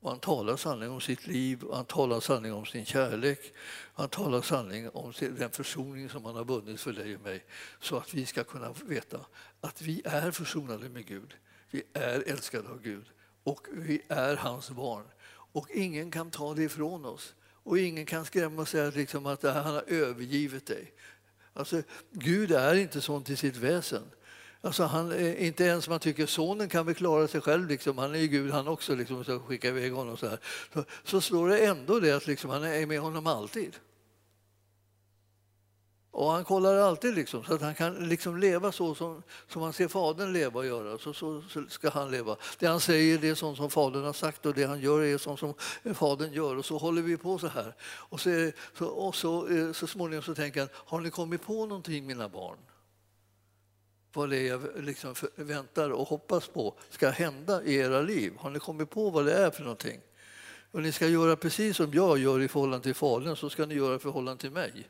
[0.00, 3.54] Och han talar sanning om sitt liv, och han talar sanning om sin kärlek.
[3.94, 7.44] Han talar sanning om den försoning som han har vunnit för dig och mig
[7.80, 9.20] så att vi ska kunna veta
[9.60, 11.34] att vi är försonade med Gud.
[11.70, 13.04] Vi är älskade av Gud
[13.44, 15.04] och vi är hans barn.
[15.28, 17.34] Och ingen kan ta det ifrån oss.
[17.64, 20.92] Och ingen kan skrämma och säga liksom att han har övergivit dig.
[21.52, 24.10] Alltså, Gud är inte sånt i sitt väsen.
[24.64, 27.98] Alltså han, eh, inte ens man tycker sonen kan väl klara sig själv, liksom.
[27.98, 30.38] han är ju Gud han också, liksom, så skicka iväg honom så här.
[30.74, 33.76] Så, så slår det ändå det att liksom, han är med honom alltid.
[36.10, 39.72] Och han kollar alltid liksom, så att han kan liksom leva så som, som han
[39.72, 40.98] ser Fadern leva och göra.
[40.98, 42.36] Så, så, så, ska han leva.
[42.58, 45.18] Det han säger det är sånt som Fadern har sagt och det han gör är
[45.18, 46.56] sånt som eh, Fadern gör.
[46.56, 47.74] Och så håller vi på så här.
[47.82, 51.66] Och så, så, och så, eh, så småningom så tänker han, har ni kommit på
[51.66, 52.56] någonting mina barn?
[54.12, 58.32] Vad det är jag liksom väntar och hoppas på ska hända i era liv?
[58.38, 60.00] Har ni kommit på vad det är för någonting?
[60.70, 63.74] Och ni ska göra precis som jag gör i förhållande till Fadern, så ska ni
[63.74, 64.88] göra i förhållande till mig.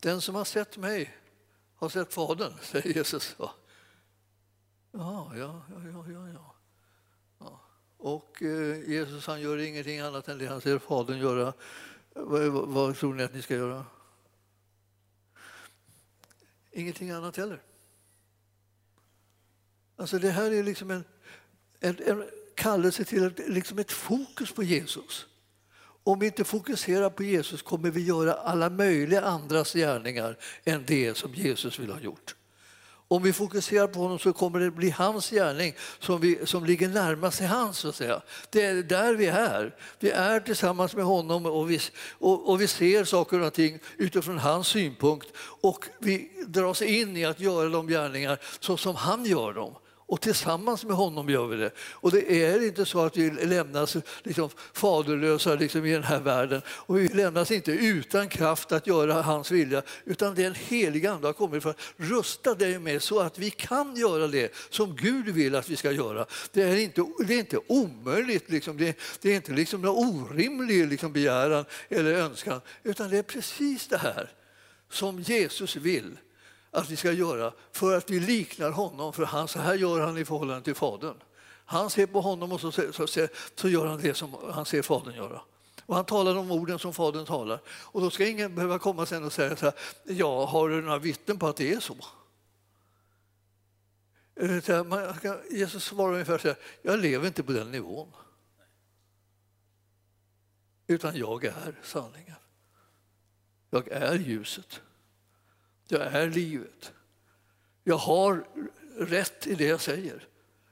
[0.00, 1.16] Den som har sett mig
[1.74, 3.36] har sett Fadern, säger Jesus.
[3.38, 3.54] Ja,
[4.92, 5.62] ja, ja,
[6.08, 6.54] ja, ja.
[7.38, 7.60] ja.
[7.96, 11.52] Och eh, Jesus han gör ingenting annat än det han ser Fadern göra.
[12.12, 13.84] Vad, vad tror ni att ni ska göra?
[16.74, 17.62] Ingenting annat heller.
[19.96, 21.04] Alltså det här är liksom en,
[21.80, 25.26] en, en kallelse till ett, liksom ett fokus på Jesus.
[26.02, 31.16] Om vi inte fokuserar på Jesus kommer vi göra alla möjliga andras gärningar än det
[31.16, 32.34] som Jesus vill ha gjort.
[33.08, 36.88] Om vi fokuserar på honom så kommer det bli hans gärning som, vi, som ligger
[36.88, 37.78] närmast till hans.
[37.78, 38.22] Så att säga.
[38.50, 39.76] Det är där vi är.
[39.98, 41.80] Vi är tillsammans med honom och vi,
[42.18, 45.28] och, och vi ser saker och ting utifrån hans synpunkt
[45.60, 49.74] och vi dras in i att göra de gärningar så som han gör dem.
[50.06, 51.70] Och tillsammans med honom gör vi det.
[51.78, 56.62] Och det är inte så att vi lämnas liksom faderlösa liksom i den här världen.
[56.68, 59.82] Och vi lämnas inte utan kraft att göra hans vilja.
[60.04, 63.96] Utan den heliga Ande har kommit för att rusta dig med så att vi kan
[63.96, 66.26] göra det som Gud vill att vi ska göra.
[66.52, 68.76] Det är inte, det är inte omöjligt, liksom.
[68.76, 72.60] det, det, är inte liksom någon orimlig liksom begäran eller önskan.
[72.82, 74.30] Utan det är precis det här
[74.90, 76.16] som Jesus vill
[76.74, 79.12] att vi ska göra för att vi liknar honom.
[79.12, 81.16] För han, så här gör han i förhållande till Fadern.
[81.64, 84.82] Han ser på honom och så, så, så, så gör han det som han ser
[84.82, 85.40] Fadern göra.
[85.86, 87.60] Och han talar om orden som Fadern talar.
[87.68, 90.98] Och då ska ingen behöva komma sen och säga så här, ja, har du några
[90.98, 91.96] vittnen på att det är så?
[95.50, 98.12] Jesus svarar ungefär så här, jag lever inte på den nivån.
[100.86, 102.36] Utan jag är sanningen.
[103.70, 104.80] Jag är ljuset.
[105.88, 106.92] Jag är livet.
[107.84, 108.46] Jag har
[108.96, 110.28] rätt i det jag säger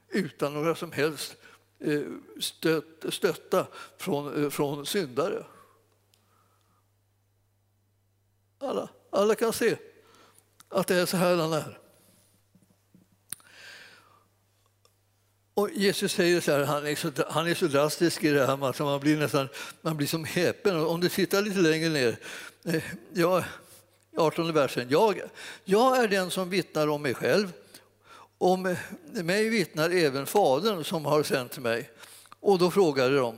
[0.09, 1.35] utan några som helst
[1.79, 2.01] eh,
[2.39, 5.45] stöt, stötta från, eh, från syndare.
[8.59, 9.77] Alla, alla kan se
[10.69, 11.79] att det är så här han är.
[15.53, 18.69] Och Jesus säger så här, han är så, han är så drastisk i det här
[18.69, 19.49] att man blir nästan
[19.81, 20.85] man blir som häpen.
[20.85, 22.17] Om du tittar lite längre ner.
[22.63, 22.83] Eh,
[24.13, 24.87] i 18 versen.
[24.89, 25.21] Jag,
[25.63, 27.53] jag är den som vittnar om mig själv.
[28.37, 28.75] Om
[29.11, 31.89] mig vittnar även Fadern som har sänt mig.
[32.39, 33.35] Och då frågade de,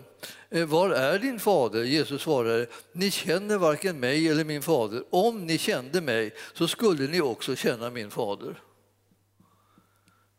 [0.49, 1.83] eh, var är din fader?
[1.83, 5.03] Jesus svarade, ni känner varken mig eller min fader.
[5.09, 8.61] Om ni kände mig så skulle ni också känna min fader.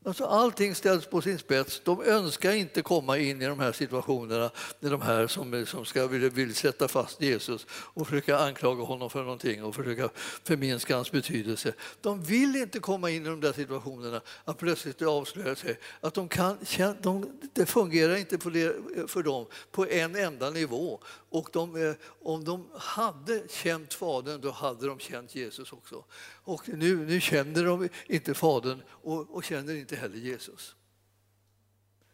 [0.06, 1.80] Alltså allting ställs på sin spets.
[1.84, 6.06] De önskar inte komma in i de här situationerna med de här som, som ska,
[6.06, 10.08] vill, vill sätta fast Jesus och försöka anklaga honom för någonting och försöka
[10.44, 11.74] förminska hans betydelse.
[12.00, 15.78] De vill inte komma in i de där situationerna att plötsligt avslöja sig.
[16.00, 16.58] Att de kan,
[17.02, 21.00] de, det fungerar inte för, för dem på en enda nivå.
[21.36, 26.04] Och de, eh, om de hade känt Fadern, då hade de känt Jesus också.
[26.44, 30.74] Och nu, nu känner de inte Fadern och, och känner inte heller Jesus.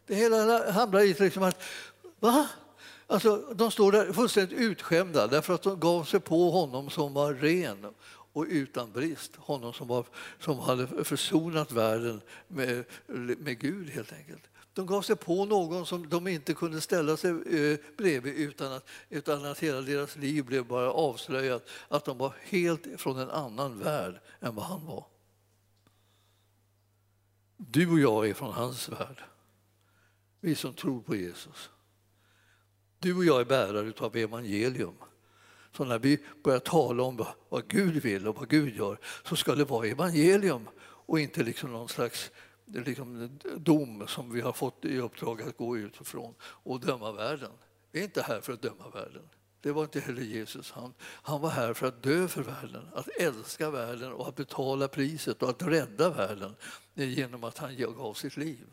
[0.07, 1.63] Det hela handlar om liksom att
[2.21, 2.49] va?
[3.07, 7.35] Alltså, de står där fullständigt utskämda därför att de gav sig på honom som var
[7.35, 7.87] ren
[8.33, 9.37] och utan brist.
[9.37, 10.07] Honom som, var,
[10.41, 12.85] som hade försonat världen med,
[13.39, 14.43] med Gud helt enkelt.
[14.75, 18.89] De gav sig på någon som de inte kunde ställa sig eh, bredvid utan att,
[19.09, 21.69] utan att hela deras liv blev bara avslöjat.
[21.89, 25.07] Att de var helt från en annan värld än vad han var.
[27.57, 29.23] Du och jag är från hans värld.
[30.41, 31.71] Vi som tror på Jesus.
[32.99, 34.95] Du och jag är bärare av evangelium.
[35.77, 39.55] Så när vi börjar tala om vad Gud vill och vad Gud gör så ska
[39.55, 42.31] det vara evangelium och inte liksom någon slags
[42.73, 47.51] liksom dom som vi har fått i uppdrag att gå ut ifrån och döma världen.
[47.93, 49.29] Vi är inte här för att döma världen.
[49.61, 50.71] Det var inte heller Jesus.
[50.71, 54.89] Han, han var här för att dö för världen, att älska världen och att betala
[54.89, 56.55] priset och att rädda världen
[56.95, 58.67] genom att han gav sitt liv.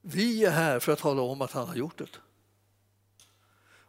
[0.00, 2.18] Vi är här för att tala om att han har gjort det.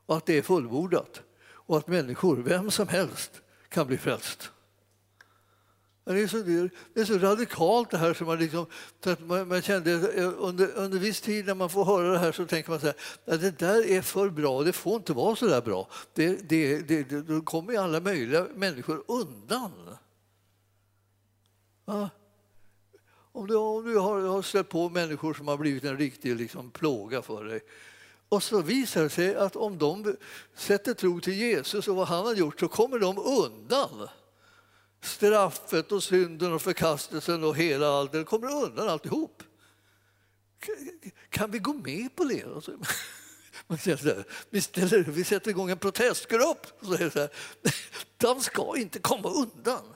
[0.05, 1.21] Och att det är fullbordat.
[1.41, 4.51] Och att människor, vem som helst, kan bli frälst.
[6.05, 6.37] Det är, så,
[6.93, 8.65] det är så radikalt det här som man, liksom,
[9.05, 12.31] att man, man kände eh, under, under viss tid när man får höra det här
[12.31, 15.35] så tänker man så här, att det där är för bra, det får inte vara
[15.35, 15.87] så där bra.
[16.13, 19.71] Det, det, det, då kommer alla möjliga människor undan.
[21.85, 22.09] Ja.
[23.31, 26.71] Om du, om du har, har stött på människor som har blivit en riktig liksom,
[26.71, 27.61] plåga för dig
[28.29, 30.15] och så visar det sig att om de
[30.55, 34.07] sätter tro till Jesus och vad han har gjort så kommer de undan
[35.01, 38.11] straffet och synden och förkastelsen och hela allt.
[38.11, 39.43] Det kommer undan alltihop.
[41.29, 42.45] Kan vi gå med på det?
[44.49, 46.67] Vi, ställer, vi sätter igång en protestgrupp.
[46.81, 47.29] Så så här,
[48.17, 49.95] de ska inte komma undan.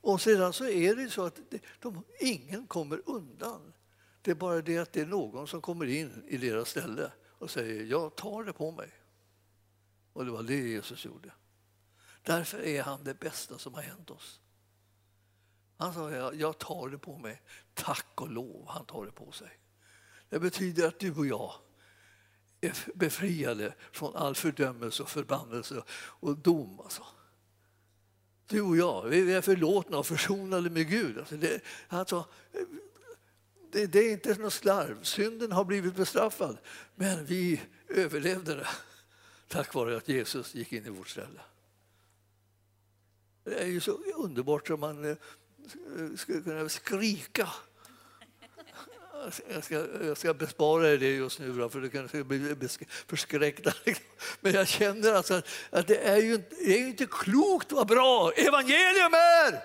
[0.00, 1.40] Och sedan så är det så att
[1.80, 3.72] de, ingen kommer undan.
[4.22, 7.50] Det är bara det att det är någon som kommer in i deras ställe och
[7.50, 8.90] säger jag tar det på mig.
[10.12, 11.32] Och det var det Jesus gjorde.
[12.24, 14.40] Därför är han det bästa som har hänt oss.
[15.76, 17.42] Han sa jag tar det på mig.
[17.74, 19.58] Tack och lov, han tar det på sig.
[20.28, 21.52] Det betyder att du och jag
[22.60, 26.80] är befriade från all fördömelse och förbannelse och dom.
[26.80, 27.06] Alltså.
[28.46, 31.18] Du och jag, vi är förlåtna och försonade med Gud.
[31.18, 32.26] Alltså det, alltså,
[33.72, 35.02] det, det är inte något slarv.
[35.02, 36.58] Synden har blivit bestraffad,
[36.94, 38.68] men vi överlevde det
[39.48, 41.40] tack vare att Jesus gick in i vårt ställe.
[43.44, 45.16] Det är ju så underbart som man eh,
[46.16, 47.48] skulle kunna skrika.
[49.48, 52.68] Jag ska, jag ska bespara er det just nu, för du kanske blir
[53.06, 53.72] förskräckta.
[54.40, 58.32] Men jag känner alltså att det är ju inte, det är inte klokt vad bra
[58.32, 59.62] evangelium är!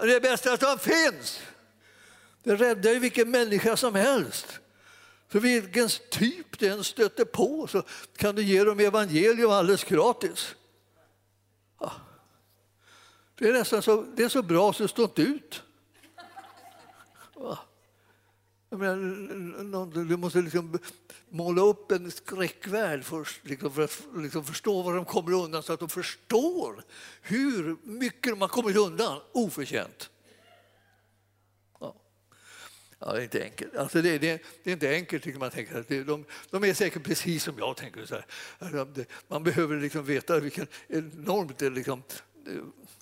[0.00, 1.40] Det är bästa som finns.
[2.42, 4.60] Det räddar ju vilken människa som helst.
[5.28, 7.82] För vilken typ du än stöter på så
[8.16, 10.54] kan du ge dem evangelium alldeles gratis.
[11.80, 11.92] Ja.
[13.38, 15.62] Det är nästan så, det är så bra så det står inte ut.
[17.34, 17.58] Ja.
[18.70, 20.78] Menar, du måste liksom
[21.28, 25.72] måla upp en skräckvärld först liksom för att liksom förstå vad de kommer undan så
[25.72, 26.84] att de förstår
[27.22, 30.10] hur mycket de har kommit undan oförtjänt.
[32.98, 33.76] Ja, det är inte enkelt.
[33.76, 35.50] Alltså det, det, det är inte enkelt, tycker man.
[35.50, 36.04] Tänker.
[36.04, 38.06] De, de är säkert precis som jag tänker.
[38.06, 39.06] Så här.
[39.28, 42.02] Man behöver liksom veta vilken enormt eh, liksom,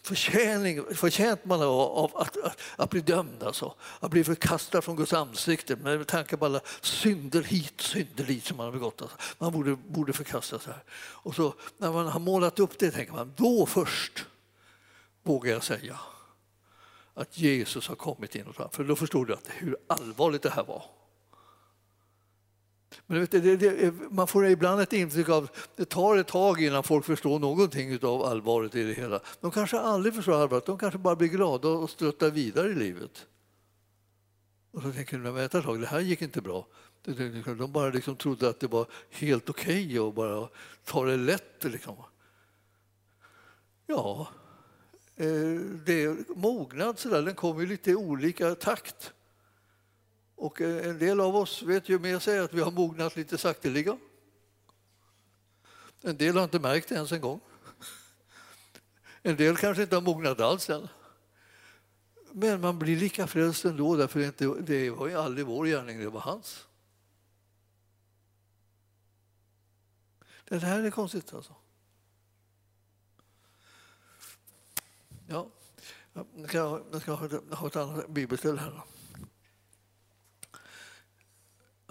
[0.03, 3.75] förtjäning, förtjänt man av, av att, att, att, bli dömd, alltså.
[4.01, 8.57] att bli förkastad från Guds ansikte med tanke på alla synder hit synder dit som
[8.57, 9.03] man har begått.
[9.03, 9.17] Alltså.
[9.39, 10.83] Man borde, borde förkastas här.
[10.95, 14.25] Och så när man har målat upp det tänker man, då först
[15.23, 15.99] vågar jag säga
[17.15, 18.53] att Jesus har kommit in.
[18.73, 20.85] För då förstod du hur allvarligt det här var.
[23.07, 26.63] Men vet, det, det, man får ibland ett intryck av att det tar ett tag
[26.63, 29.21] innan folk förstår någonting av allvaret i det hela.
[29.41, 33.27] De kanske aldrig förstår allvaret, de kanske bara blir glada och struttar vidare i livet.
[34.73, 36.67] Och så tänker de, vänta ett tag, det här gick inte bra.
[37.59, 40.49] De bara liksom trodde att det var helt okej okay och bara
[40.85, 41.65] ta det lätt.
[41.65, 41.97] Liksom.
[43.87, 44.29] Ja,
[45.17, 45.27] eh,
[45.85, 49.13] det är mognad så där, den kommer i lite olika takt.
[50.43, 53.39] Och eh, en del av oss vet ju med sig att vi har mognat lite
[53.39, 53.99] sakteliga.
[56.01, 57.41] En del har inte märkt det ens en gång.
[59.23, 60.89] En del kanske inte har mognat alls än.
[62.33, 66.09] Men man blir lika frälst ändå, därför att det var ju aldrig vår gärning, det
[66.09, 66.67] var hans.
[70.49, 71.55] Det här är konstigt alltså.
[75.29, 75.49] Ja,
[76.13, 77.15] jag ska, jag ska
[77.55, 78.83] ha ett annat bibelställe här.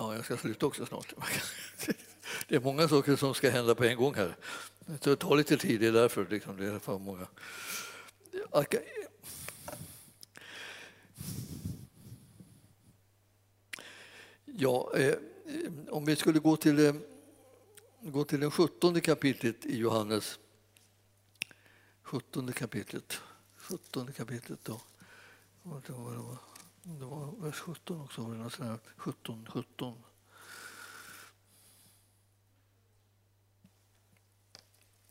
[0.01, 1.13] Ja, jag ska sluta också snart.
[2.47, 4.35] Det är många saker som ska hända på en gång här.
[4.85, 6.27] Det tar lite tid, det är därför.
[6.29, 7.27] Liksom, det är för många.
[14.45, 15.15] Ja, eh,
[15.89, 16.95] om vi skulle gå till, eh,
[18.01, 20.39] gå till det 17 kapitlet i Johannes.
[22.01, 23.19] 17 kapitlet.
[23.55, 24.81] 17 kapitlet då.
[25.63, 26.50] Det var,
[26.83, 28.21] det var vers 17 också.
[28.21, 30.03] Var det 17, 17.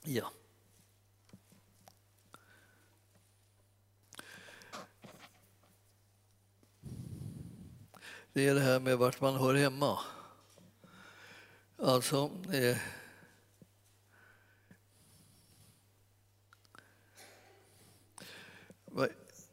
[0.02, 0.32] Ja.
[8.32, 9.98] Det är det här med vart man hör hemma.
[11.76, 12.30] Alltså...
[12.52, 12.76] Eh,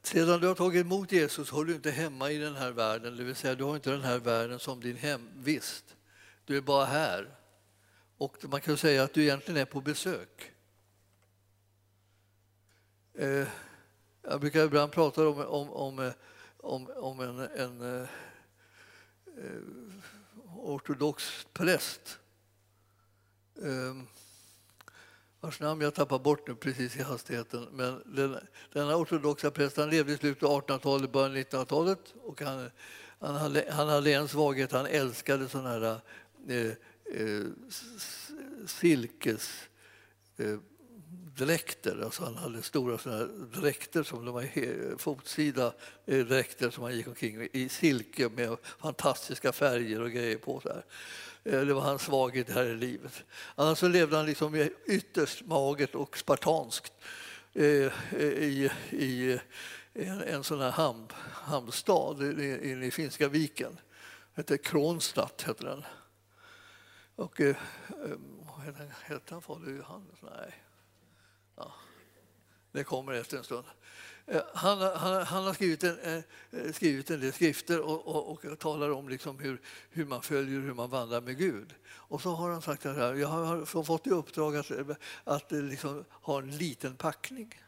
[0.07, 3.23] sedan du har tagit emot Jesus hör du inte hemma i den här världen, det
[3.23, 5.95] vill säga du har inte den här världen som din hemvist.
[6.45, 7.35] Du är bara här.
[8.17, 10.51] Och man kan säga att du egentligen är på besök.
[13.13, 13.47] Eh,
[14.21, 16.13] jag brukar ibland prata om, om, om, eh,
[16.57, 18.07] om, om en, en eh,
[20.55, 22.19] ortodox präst
[23.63, 24.07] ehm,
[25.41, 27.67] vars namn jag tappar bort nu precis i hastigheten.
[27.71, 28.37] Men den,
[28.73, 32.69] denna ortodoxa präst han levde i slutet av 1800-talet, början av 1900-talet och han,
[33.19, 35.99] han, hade, han hade en svaghet, han älskade sådana här
[36.47, 36.71] eh,
[37.21, 37.45] eh,
[38.65, 39.69] silkes
[40.37, 40.57] eh,
[41.37, 42.01] dräkter.
[42.03, 43.25] Alltså han hade stora såna
[43.61, 45.73] dräkter som de var fotsida
[46.05, 50.59] eh, dräkter som han gick omkring i silke med fantastiska färger och grejer på.
[50.59, 50.83] Så här.
[51.47, 53.23] Eh, det var hans svaghet här i livet.
[53.55, 56.93] Annars så levde han liksom ytterst magert och spartanskt
[57.53, 59.39] eh, eh, i, i
[59.93, 62.21] en, en sån här hamn, hamnstad
[62.63, 63.79] inne i Finska viken.
[64.33, 65.83] Hette Kronstadt hette den.
[67.15, 67.55] Och eh,
[69.01, 70.21] hette han Fader Johannes?
[70.21, 70.63] Nej.
[71.55, 71.73] Ja.
[72.71, 73.65] Det kommer efter en stund.
[74.27, 76.15] Eh, han, han, han, har skrivit en, eh,
[76.51, 80.59] eh, skrivit en del skrifter och, och, och talar om liksom hur, hur man följer
[80.59, 81.73] hur man vandrar med Gud.
[81.87, 84.71] Och så har han sagt att jag har fått i uppdrag att,
[85.23, 87.61] att liksom ha en liten packning.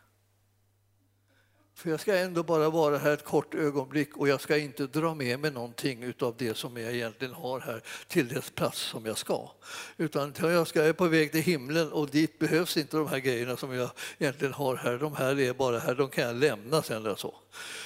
[1.79, 5.15] För jag ska ändå bara vara här ett kort ögonblick och jag ska inte dra
[5.15, 9.17] med mig någonting av det som jag egentligen har här till dess plats som jag
[9.17, 9.51] ska.
[9.97, 13.57] Utan jag ska är på väg till himlen och dit behövs inte de här grejerna
[13.57, 14.97] som jag egentligen har här.
[14.97, 16.97] De här är bara här, de kan jag lämna sen.
[16.97, 17.35] Eller så.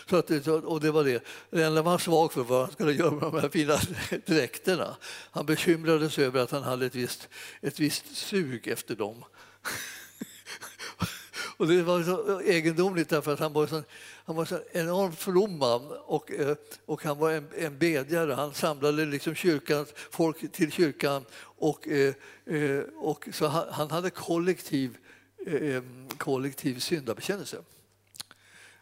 [0.10, 1.24] Så att, och det var det.
[1.50, 3.78] Det enda man var svag för var vad han skulle göra med de här fina
[4.26, 4.96] dräkterna.
[5.32, 7.30] Han bekymrades över att han hade ett visst,
[7.62, 9.24] ett visst sug efter dem.
[11.64, 13.84] Och det var så egendomligt därför att han var så,
[14.26, 16.56] han var så enormt from man och, eh,
[16.86, 18.34] och han var en, en bedjare.
[18.34, 22.14] Han samlade liksom kyrkan, folk till kyrkan och, eh,
[22.46, 24.98] eh, och så han hade kollektiv,
[26.18, 27.58] kollektiv syndabekännelse.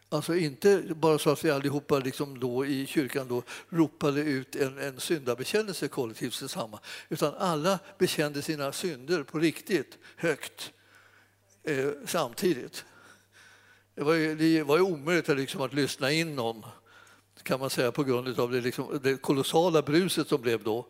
[0.08, 4.78] Alltså inte bara så att vi allihopa liksom då i kyrkan då ropade ut en,
[4.78, 10.72] en syndabekännelse kollektivt tillsammans utan alla bekände sina synder på riktigt, högt
[11.64, 12.84] eh, samtidigt.
[13.94, 16.64] Det var ju, det var ju omöjligt liksom att lyssna in någon
[17.42, 20.86] kan man säga på grund av det, liksom, det kolossala bruset som blev då.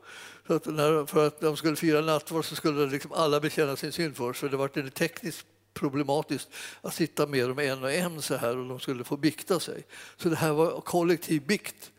[0.47, 3.93] Så att när, för att de skulle fira nattvard så skulle liksom alla bekänna sin
[3.93, 6.49] synd först för det var tekniskt problematiskt
[6.81, 9.87] att sitta med dem en och en så här och de skulle få bikta sig.
[10.16, 11.91] Så det här var kollektiv bikt.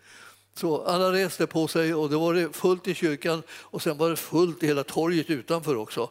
[0.56, 4.10] Så alla reste på sig och det var det fullt i kyrkan och sen var
[4.10, 6.10] det fullt i hela torget utanför också.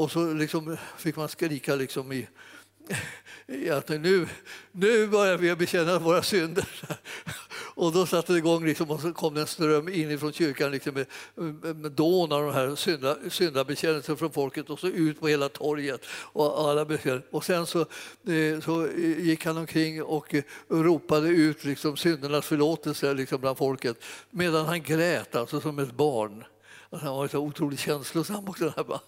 [0.00, 2.28] Och så liksom fick man skrika liksom i,
[3.46, 4.28] i att nu,
[4.72, 6.68] nu börjar vi bekänna våra synder.
[7.74, 10.94] Och då satte det igång liksom, och så kom det en ström inifrån kyrkan liksom
[11.34, 15.48] med, med dån av de här synda, syndabekännelser från folket och så ut på hela
[15.48, 16.06] torget.
[16.10, 16.86] Och, alla
[17.30, 18.88] och sen så, eh, så
[19.18, 20.34] gick han omkring och
[20.68, 26.44] ropade ut liksom syndernas förlåtelse liksom bland folket medan han grät alltså som ett barn.
[26.90, 28.64] Alltså han var så otroligt känslosam också.
[28.64, 29.00] Den här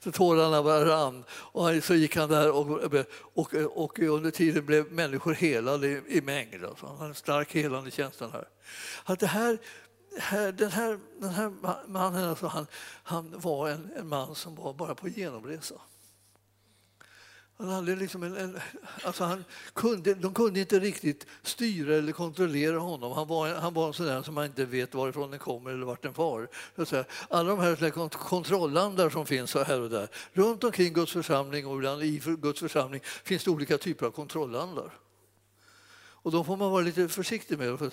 [0.00, 1.24] så tårarna bara rann.
[1.30, 2.94] Och så gick han där och,
[3.34, 6.64] och, och under tiden blev människor helade i, i mängd.
[6.64, 6.86] Alltså.
[6.86, 8.48] Han hade en stark helande känsla här.
[9.04, 9.58] Att det här,
[10.52, 11.52] den, här, den här
[11.88, 12.66] mannen alltså, han,
[13.02, 15.74] han var en, en man som var bara på genomresa.
[17.58, 18.58] Han hade liksom en, en,
[19.04, 19.44] alltså han
[19.74, 23.12] kunde, de kunde inte riktigt styra eller kontrollera honom.
[23.12, 25.86] Han var, han var en sån där som man inte vet varifrån den kommer eller
[25.86, 26.48] vart den far.
[27.28, 30.08] Alla de här kontrollandar som finns här och där.
[30.32, 34.90] Runt omkring Guds församling och ibland i Guds församling finns det olika typer av kontrollandar.
[36.26, 37.78] Och de får man vara lite försiktig med.
[37.78, 37.90] För,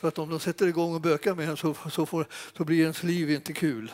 [0.00, 2.26] för att om de sätter igång och bökar med en så, så, får,
[2.56, 3.92] så blir ens liv inte kul.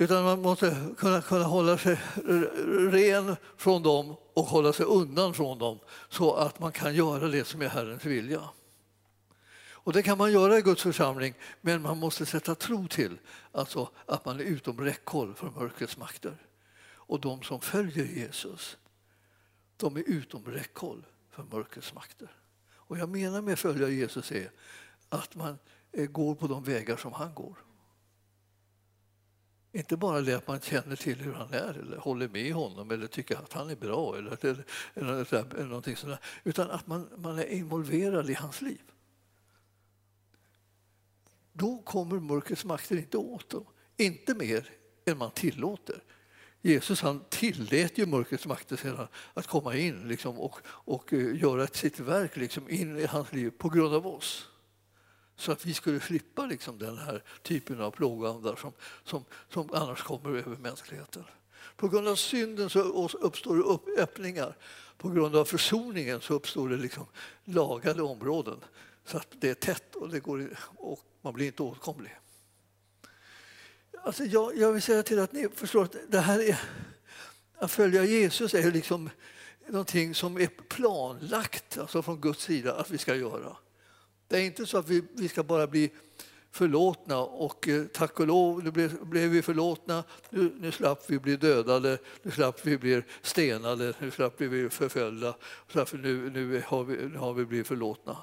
[0.00, 2.00] Utan man måste kunna, kunna hålla sig
[2.90, 5.78] ren från dem och hålla sig undan från dem
[6.08, 8.48] så att man kan göra det som är Herrens vilja.
[9.60, 13.18] Och det kan man göra i Guds församling, men man måste sätta tro till
[13.52, 16.36] alltså att man är utom räckhåll för mörkrets makter.
[16.92, 18.76] Och de som följer Jesus,
[19.76, 22.30] de är utom räckhåll för mörkrets makter.
[22.72, 24.50] Och jag menar med att följa Jesus är
[25.08, 25.58] att man
[25.92, 27.67] eh, går på de vägar som han går.
[29.72, 33.06] Inte bara det att man känner till hur han är eller håller med honom eller
[33.06, 34.64] tycker att han är bra eller, eller,
[34.94, 38.82] eller, eller någonting sådär, utan att man, man är involverad i hans liv.
[41.52, 43.64] Då kommer mörkrets makter inte åt dem,
[43.96, 44.70] inte mer
[45.04, 46.02] än man tillåter.
[46.62, 51.66] Jesus han tillät ju mörkrets makter sedan att komma in liksom, och, och eh, göra
[51.66, 54.48] sitt verk liksom, in i hans liv på grund av oss.
[55.38, 58.72] Så att vi skulle slippa liksom, den här typen av plågoandar som,
[59.04, 61.24] som, som annars kommer över mänskligheten.
[61.76, 62.80] På grund av synden så
[63.20, 64.56] uppstår det upp, öppningar.
[64.96, 67.06] På grund av försoningen så uppstår det liksom
[67.44, 68.64] lagade områden.
[69.04, 72.18] Så att det är tätt och, det går, och man blir inte åtkomlig.
[74.04, 76.60] Alltså jag, jag vill säga till att ni förstår att det här är,
[77.58, 79.10] att följa Jesus är liksom
[79.66, 83.56] någonting som är planlagt alltså från Guds sida att vi ska göra.
[84.28, 85.90] Det är inte så att vi, vi ska bara bli
[86.50, 91.18] förlåtna och eh, tack och lov, nu blev, blev vi förlåtna, nu, nu slapp vi
[91.18, 95.34] bli dödade, nu slapp vi bli stenade, nu slapp vi bli förföljda,
[95.92, 98.16] nu, nu, har vi, nu har vi blivit förlåtna.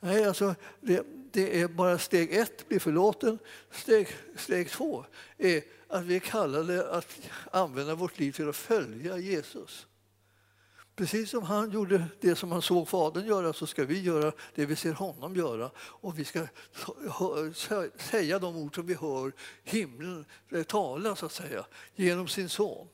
[0.00, 3.38] Nej, alltså, det, det är bara steg ett, bli förlåten.
[3.70, 5.04] Steg, steg två
[5.38, 7.20] är att vi är kallade att
[7.52, 9.86] använda vårt liv till att följa Jesus.
[11.00, 14.66] Precis som han gjorde det som han såg Fadern göra så ska vi göra det
[14.66, 15.70] vi ser honom göra.
[15.76, 16.46] Och vi ska
[17.98, 19.32] säga de ord som vi hör
[19.64, 22.88] himlen eh, tala så att säga, genom sin son.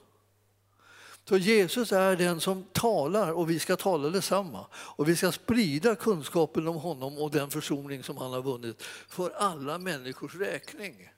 [1.29, 4.67] Så Jesus är den som talar och vi ska tala detsamma.
[4.75, 9.31] Och vi ska sprida kunskapen om honom och den försoning som han har vunnit för
[9.31, 11.09] alla människors räkning.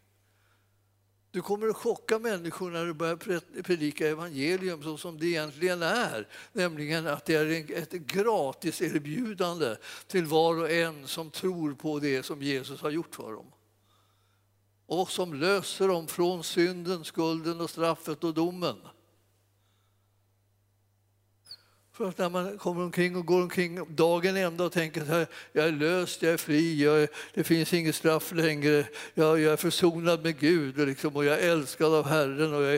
[1.31, 6.29] Du kommer att chocka människor när du börjar predika evangelium så som det egentligen är.
[6.53, 9.77] Nämligen att det är ett gratis erbjudande
[10.07, 13.53] till var och en som tror på det som Jesus har gjort för dem.
[14.87, 18.77] Och som löser dem från synden, skulden och straffet och domen.
[21.99, 25.67] För att när man kommer omkring och går omkring dagen ända och tänker att jag
[25.67, 28.85] är löst, jag är fri, jag är, det finns inget straff längre,
[29.15, 32.63] jag, jag är försonad med Gud och, liksom, och jag är älskad av Herren och
[32.63, 32.75] jag,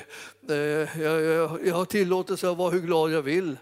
[0.48, 3.56] eh, jag, jag, jag har tillåtelse att vara hur glad jag vill.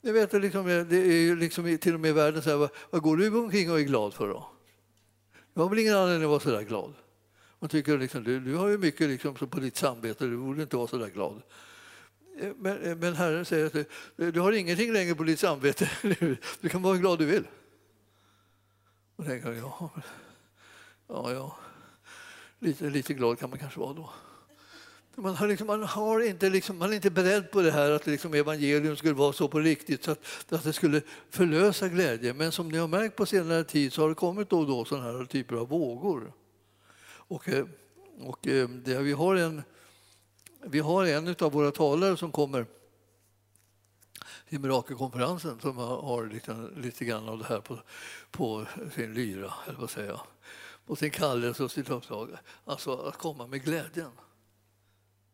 [0.00, 3.02] Ni vet, liksom, det är liksom till och med i världen så här, vad, vad
[3.02, 4.48] går du omkring och är glad för då?
[5.54, 6.94] Jag har väl ingen anledning att vara så där glad.
[7.58, 10.76] Man tycker liksom, du, du har ju mycket liksom, på ditt samvete, du borde inte
[10.76, 11.42] vara så där glad.
[12.38, 15.90] Eh, men, eh, men Herren säger att du, du har ingenting längre på ditt samvete.
[16.60, 17.44] Du kan vara hur glad du vill.
[19.16, 19.90] Och tänker ja,
[21.08, 21.58] ja, ja.
[22.58, 24.10] Lite, lite glad kan man kanske vara då.
[25.14, 28.06] Man, har liksom, man, har inte liksom, man är inte beredd på det här att
[28.06, 32.34] liksom evangelium skulle vara så på riktigt så att, att det skulle förlösa glädje.
[32.34, 34.84] Men som ni har märkt på senare tid så har det kommit då och då
[34.84, 36.32] sådana här typer av vågor.
[37.02, 37.48] Och,
[38.20, 39.62] och det, vi har en
[40.66, 42.66] vi har en av våra talare som kommer
[44.48, 47.78] till Mirakelkonferensen som har lite, lite grann av det här på,
[48.30, 50.20] på sin lyra, eller vad säger jag?
[50.90, 52.30] på sin kallelse och sitt uppdrag.
[52.64, 54.10] Alltså att komma med glädjen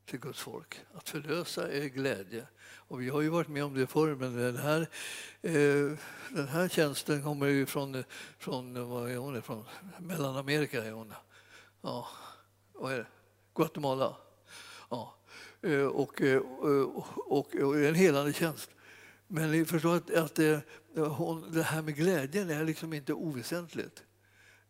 [0.07, 0.81] till Guds folk.
[0.95, 2.47] Att förlösa är glädje.
[2.59, 4.81] Och vi har ju varit med om det förr, men den här,
[5.43, 5.99] eh,
[6.31, 8.05] den här tjänsten kommer ju från,
[8.39, 9.65] från, vad är hon, från
[9.99, 10.85] Mellanamerika.
[10.85, 11.13] Är hon.
[11.81, 12.09] Ja,
[12.73, 13.07] vad är det?
[13.55, 14.17] Guatemala.
[14.91, 15.16] Ja.
[15.67, 18.71] Eh, eh, eh, och, och, och en helande tjänst.
[19.27, 20.61] Men ni förstår att, att det,
[21.53, 24.03] det här med glädjen är liksom inte oväsentligt.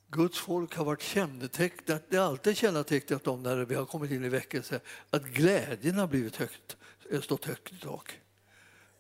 [0.08, 4.24] Guds folk har varit kännetecknat, det är alltid kännetecknat om när vi har kommit in
[4.24, 4.80] i väckelse,
[5.10, 6.76] att glädjen har blivit högt,
[7.20, 8.20] stått högt i tak.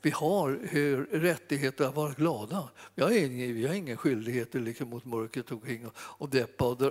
[0.02, 2.68] Vi har eh, rättigheter att vara glada.
[2.94, 6.82] Vi har ingen, vi har ingen skyldighet liksom mot mörkret omkring och, och deppa och,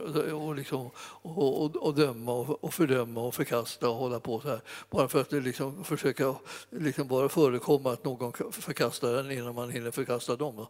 [0.48, 4.50] och, liksom, och, och, och döma och, och fördöma och förkasta och hålla på så
[4.50, 4.62] här.
[4.90, 6.36] Bara för att det liksom försöka
[6.70, 10.66] liksom bara förekomma att någon förkastar den innan man hinner förkasta dem.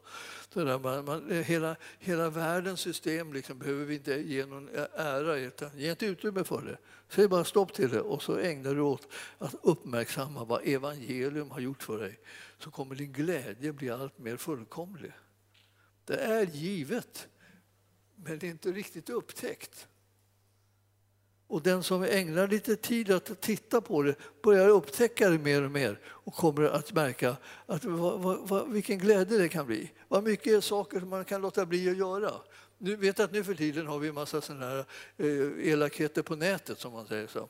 [0.53, 5.37] Så där man, man, hela, hela världens system liksom behöver vi inte ge någon ära,
[5.37, 6.77] utan ge inte utrymme för det.
[7.15, 9.07] Säg bara stopp till det och så ägnar du åt
[9.37, 12.19] att uppmärksamma vad evangelium har gjort för dig.
[12.57, 15.11] Så kommer din glädje bli allt mer fullkomlig.
[16.05, 17.27] Det är givet,
[18.15, 19.87] men det är inte riktigt upptäckt.
[21.47, 25.71] Och den som ägnar lite tid att titta på det börjar upptäcka det mer och
[25.71, 29.91] mer och kommer att märka att vad, vad, vilken glädje det kan bli.
[30.07, 32.31] Vad mycket saker man kan låta bli att göra.
[32.77, 34.85] Nu vet att nu för tiden har vi en massa sådana här
[35.17, 37.49] eh, elakheter på nätet som man säger så.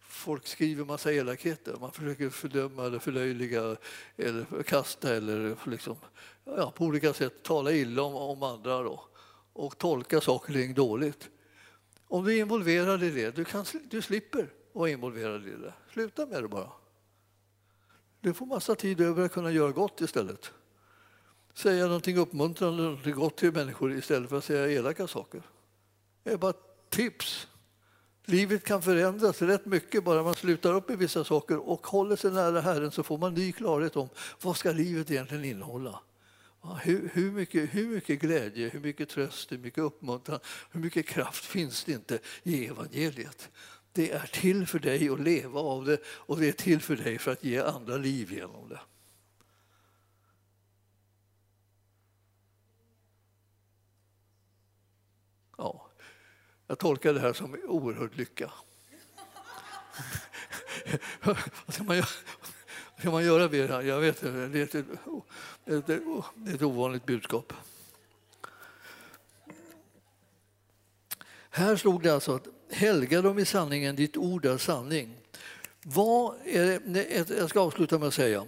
[0.00, 1.76] Folk skriver massa elakheter.
[1.80, 3.76] Man försöker fördöma eller förlöjliga
[4.16, 5.96] eller förkasta eller liksom,
[6.44, 9.04] ja, på olika sätt tala illa om, om andra då,
[9.52, 11.30] och tolka saker och ting dåligt.
[12.08, 15.74] Om du är involverad i det, du, kan, du slipper vara involverad i det.
[15.92, 16.72] Sluta med det bara.
[18.20, 20.52] Du får massa tid över att kunna göra gott istället.
[21.56, 25.42] Säga någonting uppmuntrande, någonting gott till människor istället för att säga elaka saker.
[26.22, 26.52] Det är bara
[26.88, 27.46] tips.
[28.24, 32.32] Livet kan förändras rätt mycket bara man slutar upp i vissa saker och håller sig
[32.32, 34.08] nära Herren så får man ny klarhet om
[34.42, 36.00] vad ska livet egentligen innehålla.
[36.82, 40.38] Hur, hur, mycket, hur mycket glädje, hur mycket tröst, hur mycket uppmuntran,
[40.70, 43.50] hur mycket kraft finns det inte i evangeliet?
[43.92, 47.18] Det är till för dig att leva av det och det är till för dig
[47.18, 48.80] för att ge andra liv genom det.
[55.58, 55.90] Ja,
[56.66, 58.52] jag tolkar det här som oerhört lycka.
[61.22, 61.36] Vad
[61.68, 62.06] ska man göra?
[62.98, 63.82] Ska man göra det här?
[63.82, 64.46] Jag vet inte.
[64.46, 64.86] Det är ett,
[65.64, 65.94] det
[66.50, 67.52] är ett ovanligt budskap.
[71.50, 75.16] Här stod det alltså att helga dem i sanningen, ditt ord är sanning.
[75.82, 78.46] Vad är det, jag ska avsluta med att säga.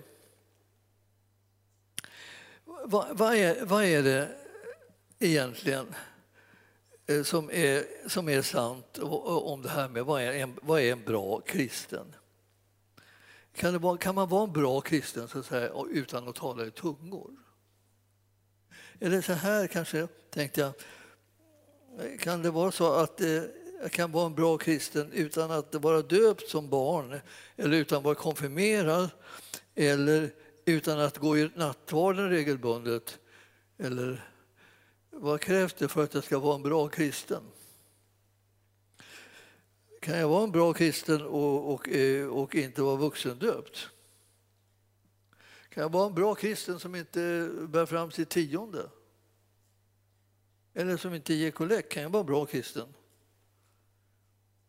[2.64, 4.36] Vad, vad, är, vad är det
[5.18, 5.94] egentligen
[7.08, 10.92] Eh, som är, som är sant om det här med vad är en, vad är
[10.92, 12.14] en bra kristen?
[13.54, 16.66] Kan, det vara, kan man vara en bra kristen så att säga, utan att tala
[16.66, 17.30] i tungor?
[19.00, 20.72] Eller så här kanske, tänkte jag.
[22.20, 23.42] Kan det vara så att eh,
[23.82, 27.20] jag kan vara en bra kristen utan att vara döpt som barn
[27.56, 29.10] eller utan att vara konfirmerad
[29.74, 30.30] eller
[30.64, 33.18] utan att gå i nattvarden regelbundet?
[33.78, 34.27] Eller
[35.20, 37.42] vad krävs det för att jag ska vara en bra kristen?
[40.00, 43.88] Kan jag vara en bra kristen och, och, eh, och inte vara vuxendöpt?
[45.68, 48.90] Kan jag vara en bra kristen som inte bär fram sitt tionde?
[50.74, 51.92] Eller som inte ger kollekt?
[51.92, 52.88] Kan jag vara en bra kristen?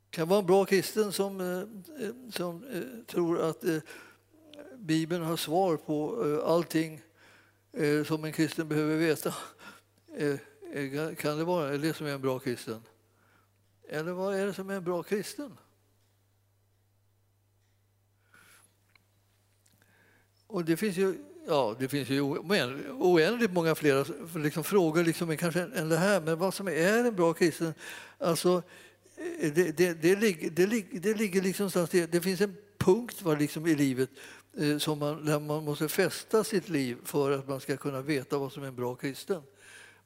[0.09, 2.65] Kan jag vara en bra kristen som, eh, eh, som
[3.07, 3.63] tror att
[4.77, 7.01] Bibeln har svar på allting
[8.05, 9.33] som en kristen behöver veta?
[10.15, 10.37] Eh,
[10.73, 12.81] eh, kan det vara det som är en bra kristen?
[13.89, 15.57] Eller vad är det som är en bra kristen?
[20.47, 21.15] Och det finns ju,
[21.47, 24.05] ja, det finns ju oändligt många fler
[24.39, 26.21] liksom frågor liksom, kanske än det här.
[26.21, 27.73] Men vad som är en bra kristen,
[28.17, 28.63] alltså,
[29.39, 30.65] eh, det, det, det, ligger, det,
[30.99, 34.09] det ligger liksom det, det finns en punkt va, liksom, i livet
[34.57, 38.37] eh, som man, där man måste fästa sitt liv för att man ska kunna veta
[38.37, 39.41] vad som är en bra kristen.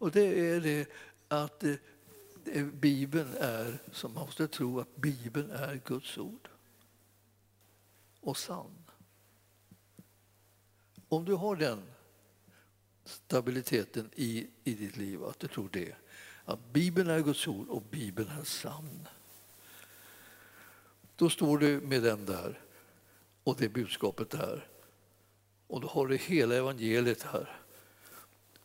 [0.04, 0.90] Och det är det
[1.28, 6.50] att eh, Bibeln är, som man måste tro att Bibeln är Guds ord.
[8.20, 8.84] Och sann.
[11.08, 11.84] Om du har den
[13.06, 15.96] stabiliteten i, i ditt liv, att du tror det,
[16.46, 19.08] att Bibeln är Guds ord och Bibeln är sann.
[21.16, 22.62] Då står du med den där
[23.44, 24.68] och det budskapet där.
[25.68, 27.63] Och då har du hela evangeliet här.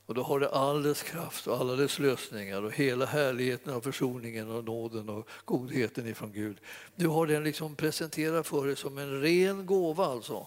[0.09, 3.81] Och då har det all dess kraft och alla dess lösningar och hela härligheten av
[3.81, 6.61] försoningen och nåden och godheten ifrån Gud.
[6.97, 10.47] Du har den liksom presenterad för dig som en ren gåva alltså.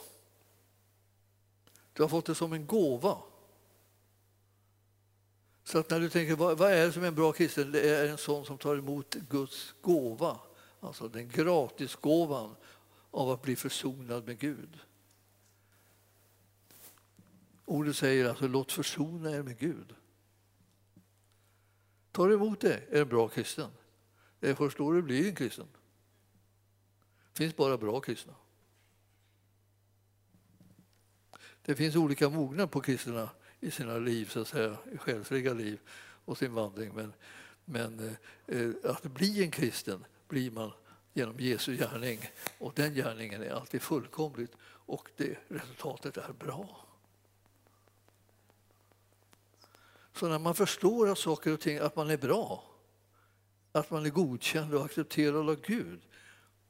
[1.93, 3.17] Du har fått det som en gåva.
[5.63, 7.71] Så att när du tänker vad, är det som är en bra kristen?
[7.71, 10.39] Det är en sån som tar emot Guds gåva.
[10.79, 12.55] Alltså den gratisgåvan
[13.11, 14.79] av att bli försonad med Gud.
[17.71, 19.95] Ordet säger alltså låt försona er med Gud.
[22.11, 23.71] Tar du emot det är en bra kristen.
[24.39, 25.67] Det är först då du blir en kristen.
[27.33, 28.33] Det finns bara bra kristna.
[31.61, 35.79] Det finns olika mognad på kristna i sina liv, så att säga, i själsliga liv
[36.25, 36.93] och sin vandring.
[36.95, 37.13] Men,
[37.65, 40.71] men eh, eh, att bli en kristen blir man
[41.13, 42.19] genom Jesu gärning
[42.57, 46.90] och den gärningen är alltid fullkomligt och det resultatet är bra.
[50.21, 52.63] Så när man förstår att saker och ting, att man är bra,
[53.71, 56.01] att man är godkänd och accepterad av Gud,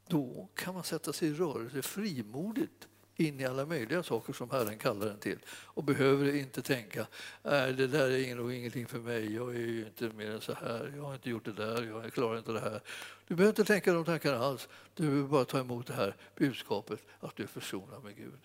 [0.08, 4.78] då kan man sätta sig i rörelse frimodigt in i alla möjliga saker som Herren
[4.78, 7.08] kallar en till och behöver inte tänka
[7.44, 10.54] är det där är nog ingenting för mig, jag är ju inte mer än så
[10.54, 12.82] här, jag har inte gjort det där, jag klarar inte det här.
[13.28, 17.00] Du behöver inte tänka de tankarna alls, du behöver bara ta emot det här budskapet
[17.20, 18.42] att du är försonad med Gud.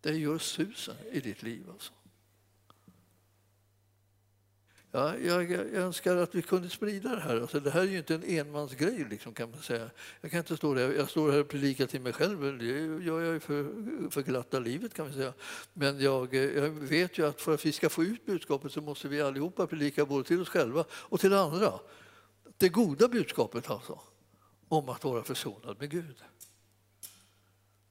[0.00, 1.70] Det gör susen i ditt liv.
[1.72, 1.92] Alltså.
[4.92, 7.40] Ja, jag, jag, önskar att vi kunde sprida det här.
[7.40, 9.90] Alltså, det här är ju inte en enmansgrej, liksom, kan man säga.
[10.20, 12.64] Jag kan inte stå där, jag står här och predikar till mig själv, det
[13.04, 13.70] gör jag för,
[14.10, 15.32] för glatta livet kan man säga.
[15.72, 19.08] Men jag, jag, vet ju att för att vi ska få ut budskapet så måste
[19.08, 21.72] vi allihopa predika både till oss själva och till andra.
[22.56, 24.00] Det goda budskapet alltså,
[24.68, 26.22] om att vara försonad med Gud.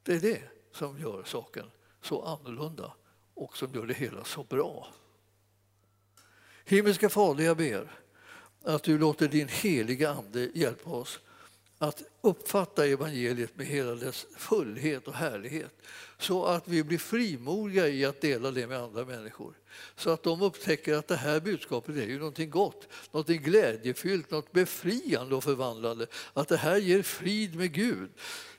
[0.03, 0.41] Det är det
[0.71, 1.65] som gör saken
[2.01, 2.93] så annorlunda
[3.33, 4.87] och som gör det hela så bra.
[6.69, 7.91] Himmelska Fader, jag ber
[8.63, 11.19] att du låter din heliga Ande hjälpa oss
[11.77, 15.73] att uppfatta evangeliet med hela dess fullhet och härlighet
[16.19, 19.53] så att vi blir frimodiga i att dela det med andra människor.
[19.95, 24.51] Så att de upptäcker att det här budskapet är ju någonting gott, någonting glädjefyllt, något
[24.51, 26.07] befriande och förvandlande.
[26.33, 28.09] Att det här ger frid med Gud.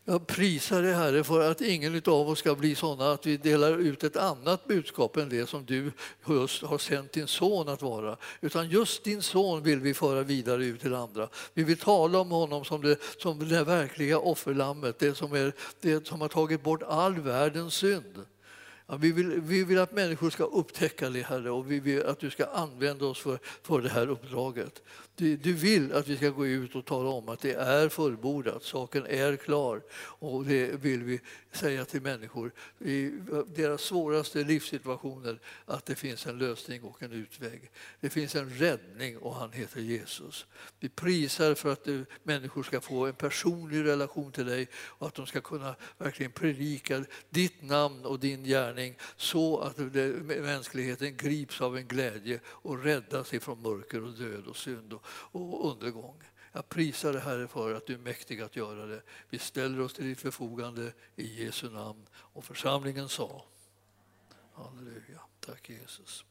[0.05, 3.79] Jag prisar dig Herre för att ingen av oss ska bli sådana att vi delar
[3.79, 5.93] ut ett annat budskap än det som du
[6.29, 8.17] just har sänt din son att vara.
[8.41, 11.29] Utan just din son vill vi föra vidare ut till andra.
[11.55, 16.07] Vi vill tala om honom som det, som det verkliga offerlammet, det som, är, det
[16.07, 18.25] som har tagit bort all världens synd.
[18.87, 22.19] Ja, vi, vill, vi vill att människor ska upptäcka det, Herre, och vi vill att
[22.19, 24.83] du ska använda oss för, för det här uppdraget.
[25.21, 28.63] Du, du, vill att vi ska gå ut och tala om att det är fullbordat,
[28.63, 29.83] saken är klar.
[29.93, 31.21] Och det vill vi
[31.53, 33.11] säga till människor i
[33.47, 37.71] deras svåraste livssituationer att det finns en lösning och en utväg.
[38.01, 40.47] Det finns en räddning och han heter Jesus.
[40.79, 45.15] Vi prisar för att du, människor ska få en personlig relation till dig och att
[45.15, 49.79] de ska kunna verkligen predika ditt namn och din gärning så att
[50.25, 56.23] mänskligheten grips av en glädje och räddas ifrån mörker och död och synd och undergång.
[56.53, 59.03] Jag prisar dig Herre för att du är mäktig att göra det.
[59.29, 62.07] Vi ställer oss till ditt förfogande i Jesu namn.
[62.13, 63.45] Och församlingen sa
[64.55, 65.21] Halleluja.
[65.41, 66.25] Tack Jesus.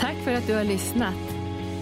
[0.00, 1.34] Tack för att du har lyssnat.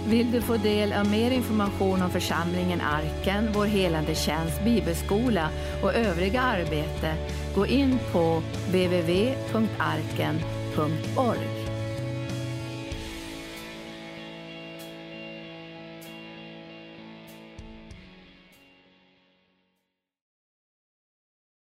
[0.08, 5.48] Vill du få del av mer information om församlingen Arken, vår helande tjänst, bibelskola
[5.82, 7.14] och övriga arbete,
[7.54, 9.62] gå in på www.arken.org.